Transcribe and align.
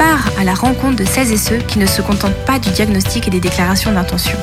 part 0.00 0.30
à 0.38 0.44
la 0.44 0.54
rencontre 0.54 0.96
de 0.96 1.04
celles 1.04 1.30
et 1.30 1.36
ceux 1.36 1.58
qui 1.58 1.78
ne 1.78 1.84
se 1.84 2.00
contentent 2.00 2.46
pas 2.46 2.58
du 2.58 2.70
diagnostic 2.70 3.28
et 3.28 3.30
des 3.30 3.38
déclarations 3.38 3.92
d'intention. 3.92 4.38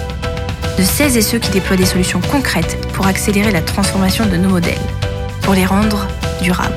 De 0.77 0.83
celles 0.83 1.17
et 1.17 1.23
ceux 1.23 1.39
qui 1.39 1.49
déploient 1.49 1.75
des 1.75 1.87
solutions 1.87 2.21
concrètes 2.31 2.77
pour 2.93 3.07
accélérer 3.07 3.51
la 3.51 3.61
transformation 3.61 4.27
de 4.27 4.37
nos 4.37 4.49
modèles, 4.49 4.77
pour 5.41 5.55
les 5.55 5.65
rendre 5.65 6.07
durables. 6.43 6.75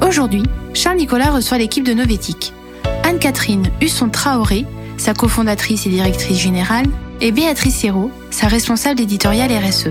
Aujourd'hui, 0.00 0.44
Charles 0.72 0.96
Nicolas 0.96 1.30
reçoit 1.30 1.58
l'équipe 1.58 1.84
de 1.84 1.92
Novetic. 1.92 2.54
Anne-Catherine 3.02 3.68
Husson-Traoré, 3.82 4.64
sa 4.96 5.12
cofondatrice 5.12 5.84
et 5.84 5.90
directrice 5.90 6.38
générale, 6.38 6.86
et 7.20 7.32
Béatrice 7.32 7.84
Hérault, 7.84 8.10
sa 8.30 8.46
responsable 8.46 9.02
éditoriale 9.02 9.50
RSE. 9.52 9.90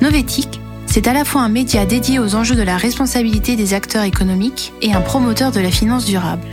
Novetic, 0.00 0.59
c'est 0.90 1.06
à 1.06 1.12
la 1.12 1.24
fois 1.24 1.42
un 1.42 1.48
média 1.48 1.86
dédié 1.86 2.18
aux 2.18 2.34
enjeux 2.34 2.56
de 2.56 2.62
la 2.62 2.76
responsabilité 2.76 3.54
des 3.54 3.74
acteurs 3.74 4.02
économiques 4.02 4.72
et 4.82 4.92
un 4.92 5.00
promoteur 5.00 5.52
de 5.52 5.60
la 5.60 5.70
finance 5.70 6.04
durable. 6.04 6.46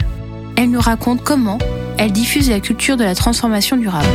Elle 0.56 0.70
nous 0.70 0.80
raconte 0.80 1.24
comment 1.24 1.58
elle 1.98 2.12
diffuse 2.12 2.48
la 2.50 2.60
culture 2.60 2.98
de 2.98 3.04
la 3.04 3.16
transformation 3.16 3.78
durable. 3.78 4.08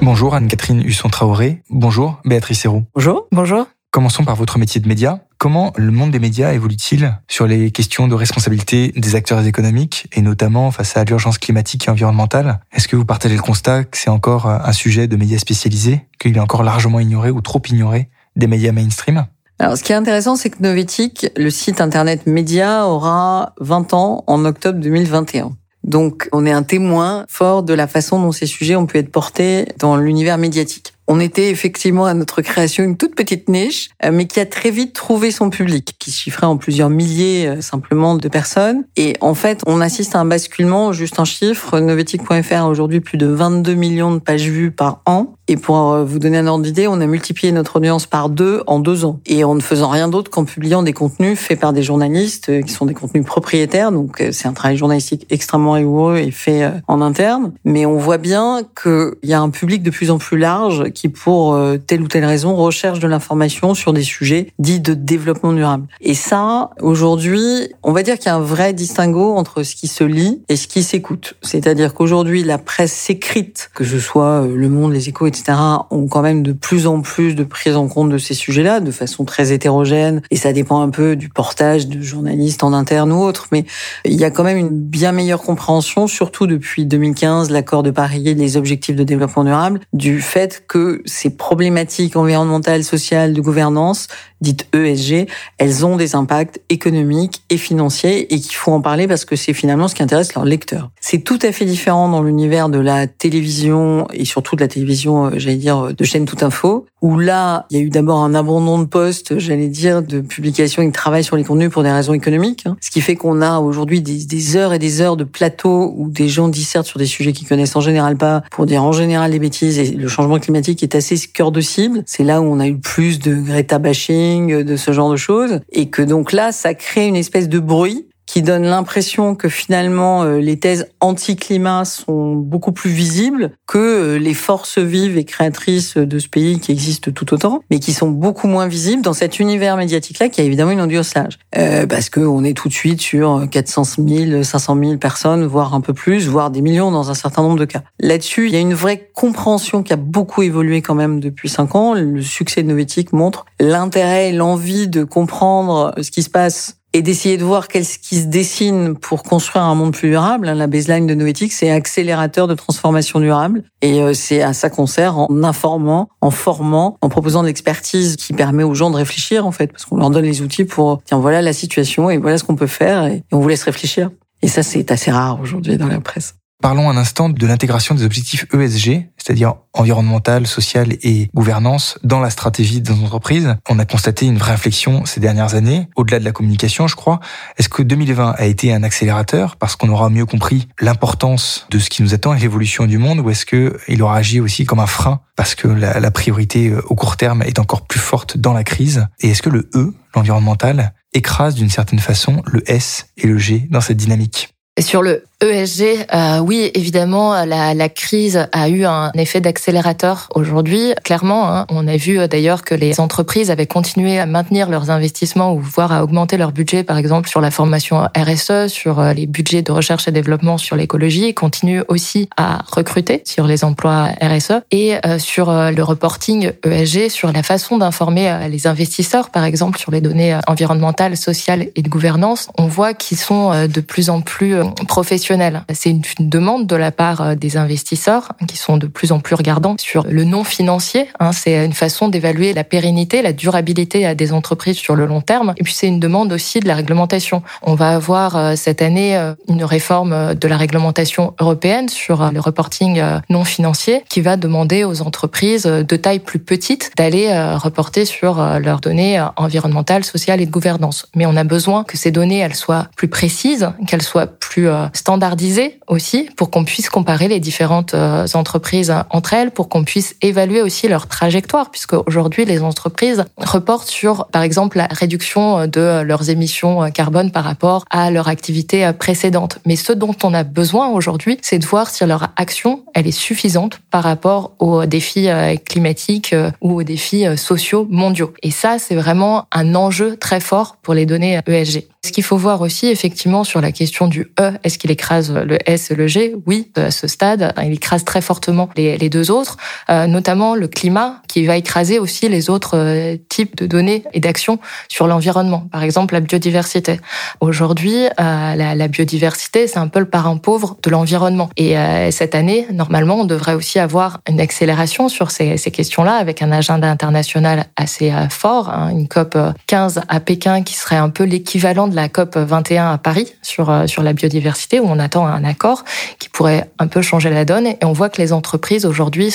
Bonjour 0.00 0.34
Anne-Catherine 0.34 0.80
Husson-Traoré. 0.80 1.62
Bonjour 1.68 2.20
Béatrice 2.24 2.64
Hérault. 2.64 2.84
Bonjour. 2.94 3.26
Bonjour. 3.32 3.66
Commençons 3.90 4.22
par 4.22 4.36
votre 4.36 4.56
métier 4.56 4.80
de 4.80 4.86
média. 4.86 5.24
Comment 5.36 5.72
le 5.74 5.90
monde 5.90 6.12
des 6.12 6.20
médias 6.20 6.52
évolue-t-il 6.52 7.18
sur 7.26 7.48
les 7.48 7.72
questions 7.72 8.06
de 8.06 8.14
responsabilité 8.14 8.92
des 8.94 9.16
acteurs 9.16 9.44
économiques 9.44 10.06
et 10.12 10.22
notamment 10.22 10.70
face 10.70 10.96
à 10.96 11.02
l'urgence 11.02 11.38
climatique 11.38 11.88
et 11.88 11.90
environnementale? 11.90 12.60
Est-ce 12.72 12.86
que 12.86 12.94
vous 12.94 13.04
partagez 13.04 13.34
le 13.34 13.42
constat 13.42 13.82
que 13.82 13.98
c'est 13.98 14.08
encore 14.08 14.46
un 14.46 14.72
sujet 14.72 15.08
de 15.08 15.16
médias 15.16 15.38
spécialisés, 15.38 16.06
qu'il 16.20 16.36
est 16.36 16.40
encore 16.40 16.62
largement 16.62 17.00
ignoré 17.00 17.32
ou 17.32 17.40
trop 17.40 17.60
ignoré 17.68 18.08
des 18.36 18.46
médias 18.46 18.70
mainstream? 18.70 19.26
Alors, 19.58 19.76
ce 19.76 19.82
qui 19.82 19.90
est 19.90 19.96
intéressant, 19.96 20.36
c'est 20.36 20.50
que 20.50 20.62
Novetic, 20.62 21.26
le 21.36 21.50
site 21.50 21.80
internet 21.80 22.28
média, 22.28 22.86
aura 22.86 23.54
20 23.58 23.92
ans 23.92 24.22
en 24.28 24.44
octobre 24.44 24.78
2021. 24.78 25.56
Donc, 25.82 26.28
on 26.30 26.46
est 26.46 26.52
un 26.52 26.62
témoin 26.62 27.24
fort 27.28 27.64
de 27.64 27.74
la 27.74 27.88
façon 27.88 28.20
dont 28.20 28.32
ces 28.32 28.46
sujets 28.46 28.76
ont 28.76 28.86
pu 28.86 28.98
être 28.98 29.10
portés 29.10 29.66
dans 29.78 29.96
l'univers 29.96 30.38
médiatique. 30.38 30.94
On 31.12 31.18
était 31.18 31.50
effectivement 31.50 32.06
à 32.06 32.14
notre 32.14 32.40
création 32.40 32.84
une 32.84 32.96
toute 32.96 33.16
petite 33.16 33.48
niche, 33.48 33.90
euh, 34.04 34.12
mais 34.12 34.28
qui 34.28 34.38
a 34.38 34.46
très 34.46 34.70
vite 34.70 34.92
trouvé 34.92 35.32
son 35.32 35.50
public, 35.50 35.96
qui 35.98 36.12
chiffrait 36.12 36.46
en 36.46 36.56
plusieurs 36.56 36.88
milliers 36.88 37.48
euh, 37.48 37.60
simplement 37.60 38.14
de 38.14 38.28
personnes. 38.28 38.84
Et 38.94 39.16
en 39.20 39.34
fait, 39.34 39.60
on 39.66 39.80
assiste 39.80 40.14
à 40.14 40.20
un 40.20 40.24
basculement, 40.24 40.92
juste 40.92 41.18
un 41.18 41.24
chiffre, 41.24 41.80
Novetic.fr 41.80 42.54
a 42.54 42.68
aujourd'hui 42.68 43.00
plus 43.00 43.18
de 43.18 43.26
22 43.26 43.74
millions 43.74 44.14
de 44.14 44.20
pages 44.20 44.48
vues 44.48 44.70
par 44.70 45.02
an. 45.04 45.34
Et 45.50 45.56
pour 45.56 45.90
euh, 45.90 46.04
vous 46.04 46.20
donner 46.20 46.38
un 46.38 46.46
ordre 46.46 46.62
d'idée, 46.62 46.86
on 46.86 47.00
a 47.00 47.06
multiplié 47.06 47.52
notre 47.52 47.74
audience 47.74 48.06
par 48.06 48.28
deux 48.28 48.62
en 48.68 48.78
deux 48.78 49.04
ans. 49.04 49.18
Et 49.26 49.42
en 49.42 49.56
ne 49.56 49.60
faisant 49.60 49.88
rien 49.88 50.06
d'autre 50.06 50.30
qu'en 50.30 50.44
publiant 50.44 50.84
des 50.84 50.92
contenus 50.92 51.36
faits 51.36 51.58
par 51.58 51.72
des 51.72 51.82
journalistes 51.82 52.62
qui 52.62 52.72
sont 52.72 52.86
des 52.86 52.94
contenus 52.94 53.26
propriétaires. 53.26 53.90
Donc 53.90 54.22
c'est 54.30 54.46
un 54.46 54.52
travail 54.52 54.76
journalistique 54.76 55.26
extrêmement 55.28 55.72
rigoureux 55.72 56.18
et 56.18 56.30
fait 56.30 56.70
en 56.86 57.00
interne. 57.00 57.52
Mais 57.64 57.84
on 57.84 57.98
voit 57.98 58.18
bien 58.18 58.62
qu'il 58.80 59.10
y 59.24 59.32
a 59.32 59.40
un 59.40 59.50
public 59.50 59.82
de 59.82 59.90
plus 59.90 60.12
en 60.12 60.18
plus 60.18 60.38
large 60.38 60.90
qui, 60.90 61.08
pour 61.08 61.54
euh, 61.54 61.78
telle 61.78 62.02
ou 62.02 62.06
telle 62.06 62.24
raison, 62.24 62.54
recherche 62.54 63.00
de 63.00 63.08
l'information 63.08 63.74
sur 63.74 63.92
des 63.92 64.04
sujets 64.04 64.52
dits 64.60 64.78
de 64.78 64.94
développement 64.94 65.52
durable. 65.52 65.88
Et 66.00 66.14
ça, 66.14 66.70
aujourd'hui, 66.80 67.72
on 67.82 67.90
va 67.90 68.04
dire 68.04 68.18
qu'il 68.18 68.26
y 68.26 68.28
a 68.28 68.36
un 68.36 68.40
vrai 68.40 68.72
distinguo 68.72 69.34
entre 69.34 69.64
ce 69.64 69.74
qui 69.74 69.88
se 69.88 70.04
lit 70.04 70.42
et 70.48 70.54
ce 70.54 70.68
qui 70.68 70.84
s'écoute. 70.84 71.34
C'est-à-dire 71.42 71.92
qu'aujourd'hui, 71.92 72.44
la 72.44 72.58
presse 72.58 73.10
écrite, 73.10 73.70
que 73.74 73.84
ce 73.84 73.98
soit 73.98 74.44
euh, 74.44 74.54
Le 74.54 74.68
Monde, 74.68 74.92
Les 74.92 75.08
Échos, 75.08 75.26
etc., 75.26 75.39
ont 75.48 76.06
quand 76.08 76.22
même 76.22 76.42
de 76.42 76.52
plus 76.52 76.86
en 76.86 77.00
plus 77.00 77.34
de 77.34 77.44
prise 77.44 77.76
en 77.76 77.88
compte 77.88 78.10
de 78.10 78.18
ces 78.18 78.34
sujets-là, 78.34 78.80
de 78.80 78.90
façon 78.90 79.24
très 79.24 79.52
hétérogène, 79.52 80.22
et 80.30 80.36
ça 80.36 80.52
dépend 80.52 80.80
un 80.80 80.90
peu 80.90 81.16
du 81.16 81.28
portage 81.28 81.88
de 81.88 82.00
journalistes 82.00 82.64
en 82.64 82.72
interne 82.72 83.12
ou 83.12 83.20
autre, 83.20 83.48
mais 83.52 83.64
il 84.04 84.14
y 84.14 84.24
a 84.24 84.30
quand 84.30 84.44
même 84.44 84.56
une 84.56 84.68
bien 84.68 85.12
meilleure 85.12 85.42
compréhension, 85.42 86.06
surtout 86.06 86.46
depuis 86.46 86.86
2015, 86.86 87.50
l'accord 87.50 87.82
de 87.82 87.90
Paris 87.90 88.28
et 88.28 88.34
les 88.34 88.56
objectifs 88.56 88.96
de 88.96 89.04
développement 89.04 89.44
durable, 89.44 89.80
du 89.92 90.20
fait 90.20 90.64
que 90.66 91.02
ces 91.06 91.30
problématiques 91.30 92.16
environnementales, 92.16 92.84
sociales, 92.84 93.32
de 93.32 93.40
gouvernance, 93.40 94.08
dites 94.40 94.66
ESG, 94.74 95.28
elles 95.58 95.84
ont 95.84 95.96
des 95.96 96.14
impacts 96.14 96.60
économiques 96.68 97.42
et 97.50 97.56
financiers 97.56 98.32
et 98.32 98.40
qu'il 98.40 98.54
faut 98.54 98.72
en 98.72 98.80
parler 98.80 99.06
parce 99.06 99.24
que 99.24 99.36
c'est 99.36 99.52
finalement 99.52 99.88
ce 99.88 99.94
qui 99.94 100.02
intéresse 100.02 100.34
leurs 100.34 100.44
lecteurs. 100.44 100.90
C'est 101.00 101.24
tout 101.24 101.38
à 101.42 101.52
fait 101.52 101.64
différent 101.64 102.08
dans 102.08 102.22
l'univers 102.22 102.68
de 102.68 102.78
la 102.78 103.06
télévision 103.06 104.06
et 104.12 104.24
surtout 104.24 104.56
de 104.56 104.60
la 104.60 104.68
télévision, 104.68 105.26
euh, 105.26 105.30
j'allais 105.36 105.56
dire, 105.56 105.94
de 105.94 106.04
chaîne 106.04 106.24
Tout 106.24 106.44
Info, 106.44 106.86
où 107.02 107.18
là, 107.18 107.66
il 107.70 107.78
y 107.78 107.80
a 107.80 107.82
eu 107.82 107.90
d'abord 107.90 108.18
un 108.18 108.34
abandon 108.34 108.78
de 108.78 108.84
postes, 108.84 109.38
j'allais 109.38 109.68
dire, 109.68 110.02
de 110.02 110.20
publication 110.20 110.82
et 110.82 110.86
de 110.86 110.92
travail 110.92 111.24
sur 111.24 111.36
les 111.36 111.44
contenus 111.44 111.70
pour 111.70 111.82
des 111.82 111.90
raisons 111.90 112.12
économiques, 112.12 112.64
hein. 112.66 112.76
ce 112.80 112.90
qui 112.90 113.00
fait 113.00 113.16
qu'on 113.16 113.40
a 113.40 113.58
aujourd'hui 113.58 114.00
des, 114.00 114.24
des, 114.24 114.56
heures 114.56 114.72
et 114.72 114.78
des 114.78 115.00
heures 115.00 115.16
de 115.16 115.24
plateaux 115.24 115.94
où 115.96 116.10
des 116.10 116.28
gens 116.28 116.48
dissertent 116.48 116.86
sur 116.86 116.98
des 116.98 117.06
sujets 117.06 117.32
qu'ils 117.32 117.48
connaissent 117.48 117.76
en 117.76 117.80
général 117.80 118.16
pas, 118.16 118.42
pour 118.50 118.66
dire 118.66 118.82
en 118.82 118.92
général 118.92 119.30
des 119.30 119.38
bêtises 119.38 119.78
et 119.78 119.90
le 119.92 120.08
changement 120.08 120.38
climatique 120.38 120.82
est 120.82 120.94
assez 120.94 121.16
cœur 121.18 121.52
de 121.52 121.60
cible. 121.60 122.02
C'est 122.06 122.24
là 122.24 122.40
où 122.40 122.44
on 122.44 122.60
a 122.60 122.66
eu 122.66 122.76
plus 122.76 123.18
de 123.18 123.34
Greta 123.34 123.78
bashing, 123.78 124.62
de 124.62 124.76
ce 124.76 124.92
genre 124.92 125.10
de 125.10 125.16
choses, 125.16 125.60
et 125.72 125.88
que 125.88 126.02
donc 126.02 126.32
là, 126.32 126.52
ça 126.52 126.74
crée 126.74 127.06
une 127.06 127.16
espèce 127.16 127.48
de 127.48 127.58
bruit 127.58 128.06
qui 128.30 128.42
donne 128.42 128.62
l'impression 128.62 129.34
que 129.34 129.48
finalement 129.48 130.22
euh, 130.22 130.38
les 130.38 130.56
thèses 130.56 130.86
anti-climat 131.00 131.84
sont 131.84 132.36
beaucoup 132.36 132.70
plus 132.70 132.90
visibles 132.90 133.50
que 133.66 133.78
euh, 133.78 134.18
les 134.20 134.34
forces 134.34 134.78
vives 134.78 135.18
et 135.18 135.24
créatrices 135.24 135.96
de 135.96 136.18
ce 136.20 136.28
pays 136.28 136.60
qui 136.60 136.70
existent 136.70 137.10
tout 137.10 137.34
autant, 137.34 137.60
mais 137.72 137.80
qui 137.80 137.92
sont 137.92 138.08
beaucoup 138.08 138.46
moins 138.46 138.68
visibles 138.68 139.02
dans 139.02 139.14
cet 139.14 139.40
univers 139.40 139.76
médiatique-là 139.76 140.28
qui 140.28 140.40
a 140.40 140.44
évidemment 140.44 140.70
une 140.70 140.80
audience. 140.80 141.12
Euh, 141.56 141.88
parce 141.88 142.08
qu'on 142.08 142.44
est 142.44 142.56
tout 142.56 142.68
de 142.68 142.72
suite 142.72 143.00
sur 143.00 143.48
400 143.50 143.82
000, 144.06 144.44
500 144.44 144.78
000 144.80 144.96
personnes, 144.98 145.44
voire 145.44 145.74
un 145.74 145.80
peu 145.80 145.92
plus, 145.92 146.28
voire 146.28 146.52
des 146.52 146.62
millions 146.62 146.92
dans 146.92 147.10
un 147.10 147.14
certain 147.14 147.42
nombre 147.42 147.58
de 147.58 147.64
cas. 147.64 147.82
Là-dessus, 147.98 148.46
il 148.46 148.52
y 148.52 148.56
a 148.56 148.60
une 148.60 148.74
vraie 148.74 149.10
compréhension 149.12 149.82
qui 149.82 149.92
a 149.92 149.96
beaucoup 149.96 150.42
évolué 150.42 150.82
quand 150.82 150.94
même 150.94 151.18
depuis 151.18 151.48
cinq 151.48 151.74
ans. 151.74 151.94
Le 151.94 152.22
succès 152.22 152.62
de 152.62 152.68
Novetic 152.68 153.12
montre 153.12 153.44
l'intérêt 153.58 154.28
et 154.28 154.32
l'envie 154.32 154.86
de 154.86 155.02
comprendre 155.02 155.92
ce 156.00 156.12
qui 156.12 156.22
se 156.22 156.30
passe 156.30 156.76
et 156.92 157.02
d'essayer 157.02 157.36
de 157.36 157.44
voir 157.44 157.68
qu'est-ce 157.68 157.98
qui 157.98 158.16
se 158.16 158.26
dessine 158.26 158.96
pour 158.96 159.22
construire 159.22 159.64
un 159.64 159.74
monde 159.74 159.92
plus 159.92 160.10
durable. 160.10 160.46
La 160.46 160.66
baseline 160.66 161.06
de 161.06 161.14
Noétique, 161.14 161.52
c'est 161.52 161.70
accélérateur 161.70 162.48
de 162.48 162.54
transformation 162.54 163.20
durable. 163.20 163.62
Et 163.82 164.02
euh, 164.02 164.12
c'est 164.12 164.42
à 164.42 164.52
ça 164.52 164.70
qu'on 164.70 164.86
sert 164.86 165.18
en 165.18 165.28
informant, 165.44 166.08
en 166.20 166.30
formant, 166.30 166.96
en 167.00 167.08
proposant 167.08 167.42
de 167.42 167.46
l'expertise 167.46 168.16
qui 168.16 168.32
permet 168.32 168.64
aux 168.64 168.74
gens 168.74 168.90
de 168.90 168.96
réfléchir, 168.96 169.46
en 169.46 169.52
fait, 169.52 169.68
parce 169.68 169.84
qu'on 169.84 169.96
leur 169.96 170.10
donne 170.10 170.24
les 170.24 170.42
outils 170.42 170.64
pour, 170.64 171.00
tiens, 171.04 171.18
voilà 171.18 171.42
la 171.42 171.52
situation 171.52 172.10
et 172.10 172.18
voilà 172.18 172.38
ce 172.38 172.44
qu'on 172.44 172.56
peut 172.56 172.66
faire 172.66 173.06
et 173.06 173.22
on 173.32 173.38
vous 173.38 173.48
laisse 173.48 173.62
réfléchir. 173.62 174.10
Et 174.42 174.48
ça, 174.48 174.62
c'est 174.62 174.90
assez 174.90 175.10
rare 175.10 175.38
aujourd'hui 175.40 175.76
dans 175.76 175.86
la 175.86 176.00
presse. 176.00 176.39
Parlons 176.60 176.90
un 176.90 176.96
instant 176.98 177.30
de 177.30 177.46
l'intégration 177.46 177.94
des 177.94 178.04
objectifs 178.04 178.44
ESG, 178.52 179.08
c'est-à-dire 179.16 179.54
environnemental, 179.72 180.46
social 180.46 180.92
et 181.02 181.30
gouvernance, 181.34 181.98
dans 182.04 182.20
la 182.20 182.28
stratégie 182.28 182.82
des 182.82 182.92
entreprises. 182.92 183.56
On 183.70 183.78
a 183.78 183.86
constaté 183.86 184.26
une 184.26 184.36
vraie 184.36 184.52
inflexion 184.52 185.06
ces 185.06 185.20
dernières 185.20 185.54
années, 185.54 185.88
au-delà 185.96 186.18
de 186.18 186.24
la 186.24 186.32
communication, 186.32 186.86
je 186.86 186.96
crois. 186.96 187.20
Est-ce 187.56 187.70
que 187.70 187.82
2020 187.82 188.34
a 188.36 188.44
été 188.44 188.74
un 188.74 188.82
accélérateur 188.82 189.56
parce 189.56 189.74
qu'on 189.74 189.88
aura 189.88 190.10
mieux 190.10 190.26
compris 190.26 190.68
l'importance 190.80 191.66
de 191.70 191.78
ce 191.78 191.88
qui 191.88 192.02
nous 192.02 192.12
attend 192.12 192.34
et 192.34 192.38
l'évolution 192.38 192.84
du 192.84 192.98
monde, 192.98 193.20
ou 193.20 193.30
est-ce 193.30 193.46
qu'il 193.46 194.02
aura 194.02 194.16
agi 194.16 194.38
aussi 194.38 194.66
comme 194.66 194.80
un 194.80 194.86
frein 194.86 195.20
parce 195.36 195.54
que 195.54 195.66
la, 195.66 195.98
la 195.98 196.10
priorité 196.10 196.68
euh, 196.68 196.82
au 196.88 196.94
court 196.94 197.16
terme 197.16 197.42
est 197.42 197.58
encore 197.58 197.86
plus 197.86 198.00
forte 198.00 198.36
dans 198.36 198.52
la 198.52 198.64
crise? 198.64 199.06
Et 199.20 199.30
est-ce 199.30 199.40
que 199.40 199.48
le 199.48 199.70
E, 199.74 199.94
l'environnemental, 200.14 200.92
écrase 201.14 201.54
d'une 201.54 201.70
certaine 201.70 202.00
façon 202.00 202.42
le 202.44 202.62
S 202.70 203.06
et 203.16 203.26
le 203.26 203.38
G 203.38 203.66
dans 203.70 203.80
cette 203.80 203.96
dynamique? 203.96 204.54
Et 204.76 204.82
sur 204.82 205.02
le 205.02 205.24
ESG, 205.42 206.06
euh, 206.12 206.38
oui, 206.40 206.70
évidemment, 206.74 207.46
la, 207.46 207.72
la, 207.72 207.88
crise 207.88 208.46
a 208.52 208.68
eu 208.68 208.84
un 208.84 209.10
effet 209.14 209.40
d'accélérateur 209.40 210.28
aujourd'hui. 210.34 210.92
Clairement, 211.02 211.50
hein, 211.50 211.66
on 211.70 211.88
a 211.88 211.96
vu 211.96 212.18
euh, 212.18 212.26
d'ailleurs 212.26 212.62
que 212.62 212.74
les 212.74 213.00
entreprises 213.00 213.50
avaient 213.50 213.66
continué 213.66 214.18
à 214.18 214.26
maintenir 214.26 214.68
leurs 214.68 214.90
investissements 214.90 215.54
ou 215.54 215.60
voire 215.60 215.92
à 215.92 216.04
augmenter 216.04 216.36
leur 216.36 216.52
budget, 216.52 216.84
par 216.84 216.98
exemple 216.98 217.26
sur 217.26 217.40
la 217.40 217.50
formation 217.50 218.06
RSE, 218.14 218.66
sur 218.66 219.00
euh, 219.00 219.14
les 219.14 219.26
budgets 219.26 219.62
de 219.62 219.72
recherche 219.72 220.06
et 220.08 220.12
développement 220.12 220.58
sur 220.58 220.76
l'écologie, 220.76 221.32
continuent 221.32 221.84
aussi 221.88 222.28
à 222.36 222.58
recruter 222.70 223.22
sur 223.24 223.46
les 223.46 223.64
emplois 223.64 224.08
RSE 224.20 224.60
et 224.70 224.96
euh, 225.06 225.18
sur 225.18 225.50
le 225.50 225.82
reporting 225.82 226.52
ESG, 226.64 227.08
sur 227.08 227.32
la 227.32 227.42
façon 227.42 227.78
d'informer 227.78 228.46
les 228.50 228.66
investisseurs, 228.66 229.30
par 229.30 229.44
exemple 229.44 229.78
sur 229.78 229.90
les 229.90 230.02
données 230.02 230.38
environnementales, 230.46 231.16
sociales 231.16 231.68
et 231.74 231.82
de 231.82 231.88
gouvernance. 231.88 232.48
On 232.58 232.66
voit 232.66 232.92
qu'ils 232.92 233.18
sont 233.18 233.66
de 233.66 233.80
plus 233.80 234.10
en 234.10 234.20
plus 234.20 234.56
professionnels 234.86 235.29
c'est 235.72 235.90
une, 235.90 236.02
demande 236.18 236.66
de 236.66 236.76
la 236.76 236.90
part 236.90 237.20
euh, 237.20 237.34
des 237.34 237.56
investisseurs 237.56 238.32
qui 238.48 238.56
sont 238.56 238.76
de 238.76 238.86
plus 238.86 239.12
en 239.12 239.20
plus 239.20 239.34
regardants 239.34 239.76
sur 239.78 240.04
le 240.08 240.24
non 240.24 240.44
financier. 240.44 241.08
Hein. 241.20 241.32
c'est 241.32 241.64
une 241.64 241.72
façon 241.72 242.08
d'évaluer 242.08 242.52
la 242.52 242.64
pérennité, 242.64 243.22
la 243.22 243.32
durabilité 243.32 244.14
des 244.14 244.32
entreprises 244.32 244.76
sur 244.76 244.96
le 244.96 245.06
long 245.06 245.20
terme. 245.20 245.54
Et 245.56 245.62
puis 245.62 245.72
c'est 245.72 245.86
une 245.86 246.00
demande 246.00 246.32
aussi 246.32 246.60
de 246.60 246.66
la 246.66 246.74
réglementation. 246.74 247.42
On 247.62 247.74
va 247.74 247.90
avoir 247.90 248.36
euh, 248.36 248.54
cette 248.56 248.82
année 248.82 249.16
euh, 249.16 249.34
une 249.48 249.64
réforme 249.64 250.34
de 250.34 250.48
la 250.48 250.56
réglementation 250.56 251.34
européenne 251.38 251.88
sur 251.88 252.30
le 252.32 252.40
reporting 252.40 253.02
non 253.28 253.44
financier 253.44 254.02
qui 254.08 254.20
va 254.20 254.36
demander 254.36 254.84
aux 254.84 255.02
entreprises 255.02 255.64
de 255.64 255.96
taille 255.96 256.18
plus 256.18 256.38
petite 256.38 256.92
d'aller 256.96 257.30
reporter 257.56 258.04
sur 258.04 258.42
leurs 258.58 258.80
données 258.80 259.22
environnementales, 259.36 260.04
sociales 260.04 260.40
et 260.40 260.46
de 260.46 260.50
gouvernance. 260.50 261.06
Mais 261.14 261.26
on 261.26 261.36
a 261.36 261.44
besoin 261.44 261.84
que 261.84 261.96
ces 261.96 262.10
données 262.10 262.38
elles 262.38 262.54
soient 262.54 262.88
plus 262.96 263.08
précises, 263.08 263.70
qu'elles 263.86 264.02
soient 264.02 264.26
plus 264.26 264.68
standardisées 264.92 265.19
standardiser 265.20 265.78
aussi 265.86 266.30
pour 266.34 266.50
qu'on 266.50 266.64
puisse 266.64 266.88
comparer 266.88 267.28
les 267.28 267.40
différentes 267.40 267.92
euh, 267.92 268.26
entreprises 268.32 268.94
entre 269.10 269.34
elles, 269.34 269.50
pour 269.50 269.68
qu'on 269.68 269.84
puisse 269.84 270.16
évaluer 270.22 270.62
aussi 270.62 270.88
leur 270.88 271.08
trajectoire, 271.08 271.70
puisque 271.70 271.92
aujourd'hui 271.92 272.46
les 272.46 272.62
entreprises 272.62 273.24
reportent 273.36 273.90
sur, 273.90 274.28
par 274.32 274.40
exemple, 274.40 274.78
la 274.78 274.88
réduction 274.90 275.66
de 275.66 276.00
leurs 276.00 276.30
émissions 276.30 276.90
carbone 276.90 277.32
par 277.32 277.44
rapport 277.44 277.84
à 277.90 278.10
leur 278.10 278.28
activité 278.28 278.90
précédente. 278.98 279.58
Mais 279.66 279.76
ce 279.76 279.92
dont 279.92 280.16
on 280.22 280.32
a 280.32 280.42
besoin 280.42 280.88
aujourd'hui, 280.88 281.36
c'est 281.42 281.58
de 281.58 281.66
voir 281.66 281.90
si 281.90 282.02
leur 282.06 282.32
action 282.36 282.84
elle 282.94 283.06
est 283.06 283.12
suffisante 283.12 283.80
par 283.90 284.04
rapport 284.04 284.52
aux 284.58 284.86
défis 284.86 285.28
euh, 285.28 285.54
climatiques 285.56 286.32
euh, 286.32 286.50
ou 286.62 286.76
aux 286.80 286.82
défis 286.82 287.26
sociaux 287.36 287.86
mondiaux. 287.90 288.32
Et 288.42 288.50
ça, 288.50 288.78
c'est 288.78 288.96
vraiment 288.96 289.46
un 289.52 289.74
enjeu 289.74 290.16
très 290.16 290.40
fort 290.40 290.76
pour 290.82 290.94
les 290.94 291.04
données 291.04 291.40
ESG. 291.46 291.84
Ce 292.02 292.12
qu'il 292.12 292.24
faut 292.24 292.38
voir 292.38 292.62
aussi, 292.62 292.86
effectivement, 292.86 293.44
sur 293.44 293.60
la 293.60 293.72
question 293.72 294.08
du 294.08 294.32
E, 294.40 294.52
est-ce 294.64 294.78
qu'il 294.78 294.90
écrase 294.90 295.30
le 295.34 295.58
S 295.70 295.90
et 295.90 295.94
le 295.94 296.06
G? 296.06 296.34
Oui, 296.46 296.70
à 296.74 296.90
ce 296.90 297.06
stade, 297.06 297.52
il 297.62 297.74
écrase 297.74 298.06
très 298.06 298.22
fortement 298.22 298.70
les, 298.74 299.10
deux 299.10 299.30
autres, 299.30 299.58
euh, 299.90 300.06
notamment 300.06 300.54
le 300.54 300.66
climat, 300.66 301.20
qui 301.28 301.44
va 301.44 301.58
écraser 301.58 301.98
aussi 301.98 302.30
les 302.30 302.48
autres 302.48 302.78
euh, 302.78 303.16
types 303.28 303.54
de 303.54 303.66
données 303.66 304.02
et 304.14 304.20
d'actions 304.20 304.58
sur 304.88 305.06
l'environnement. 305.06 305.68
Par 305.70 305.82
exemple, 305.82 306.14
la 306.14 306.20
biodiversité. 306.20 307.00
Aujourd'hui, 307.40 308.06
euh, 308.18 308.54
la, 308.54 308.88
biodiversité, 308.88 309.66
c'est 309.66 309.78
un 309.78 309.88
peu 309.88 309.98
le 310.00 310.08
parent 310.08 310.38
pauvre 310.38 310.78
de 310.82 310.88
l'environnement. 310.88 311.50
Et 311.58 311.74
cette 312.10 312.34
année, 312.34 312.66
normalement, 312.72 313.16
on 313.16 313.24
devrait 313.26 313.54
aussi 313.54 313.78
avoir 313.78 314.20
une 314.26 314.40
accélération 314.40 315.10
sur 315.10 315.30
ces, 315.30 315.58
ces 315.58 315.70
questions-là, 315.70 316.14
avec 316.14 316.40
un 316.40 316.50
agenda 316.50 316.90
international 316.90 317.66
assez 317.76 318.10
fort, 318.30 318.70
hein, 318.70 318.90
une 318.90 319.06
COP 319.06 319.36
15 319.66 320.00
à 320.08 320.20
Pékin 320.20 320.62
qui 320.62 320.74
serait 320.74 320.96
un 320.96 321.10
peu 321.10 321.24
l'équivalent 321.24 321.89
de 321.90 321.96
la 321.96 322.08
COP 322.08 322.36
21 322.36 322.92
à 322.92 322.98
Paris 322.98 323.32
sur, 323.42 323.70
euh, 323.70 323.86
sur 323.86 324.02
la 324.02 324.12
biodiversité, 324.12 324.80
où 324.80 324.84
on 324.86 324.98
attend 324.98 325.26
un 325.26 325.44
accord 325.44 325.84
qui 326.18 326.28
pourrait 326.28 326.70
un 326.78 326.86
peu 326.86 327.02
changer 327.02 327.30
la 327.30 327.44
donne. 327.44 327.66
Et 327.66 327.78
on 327.84 327.92
voit 327.92 328.08
que 328.08 328.22
les 328.22 328.32
entreprises 328.32 328.86
aujourd'hui 328.86 329.34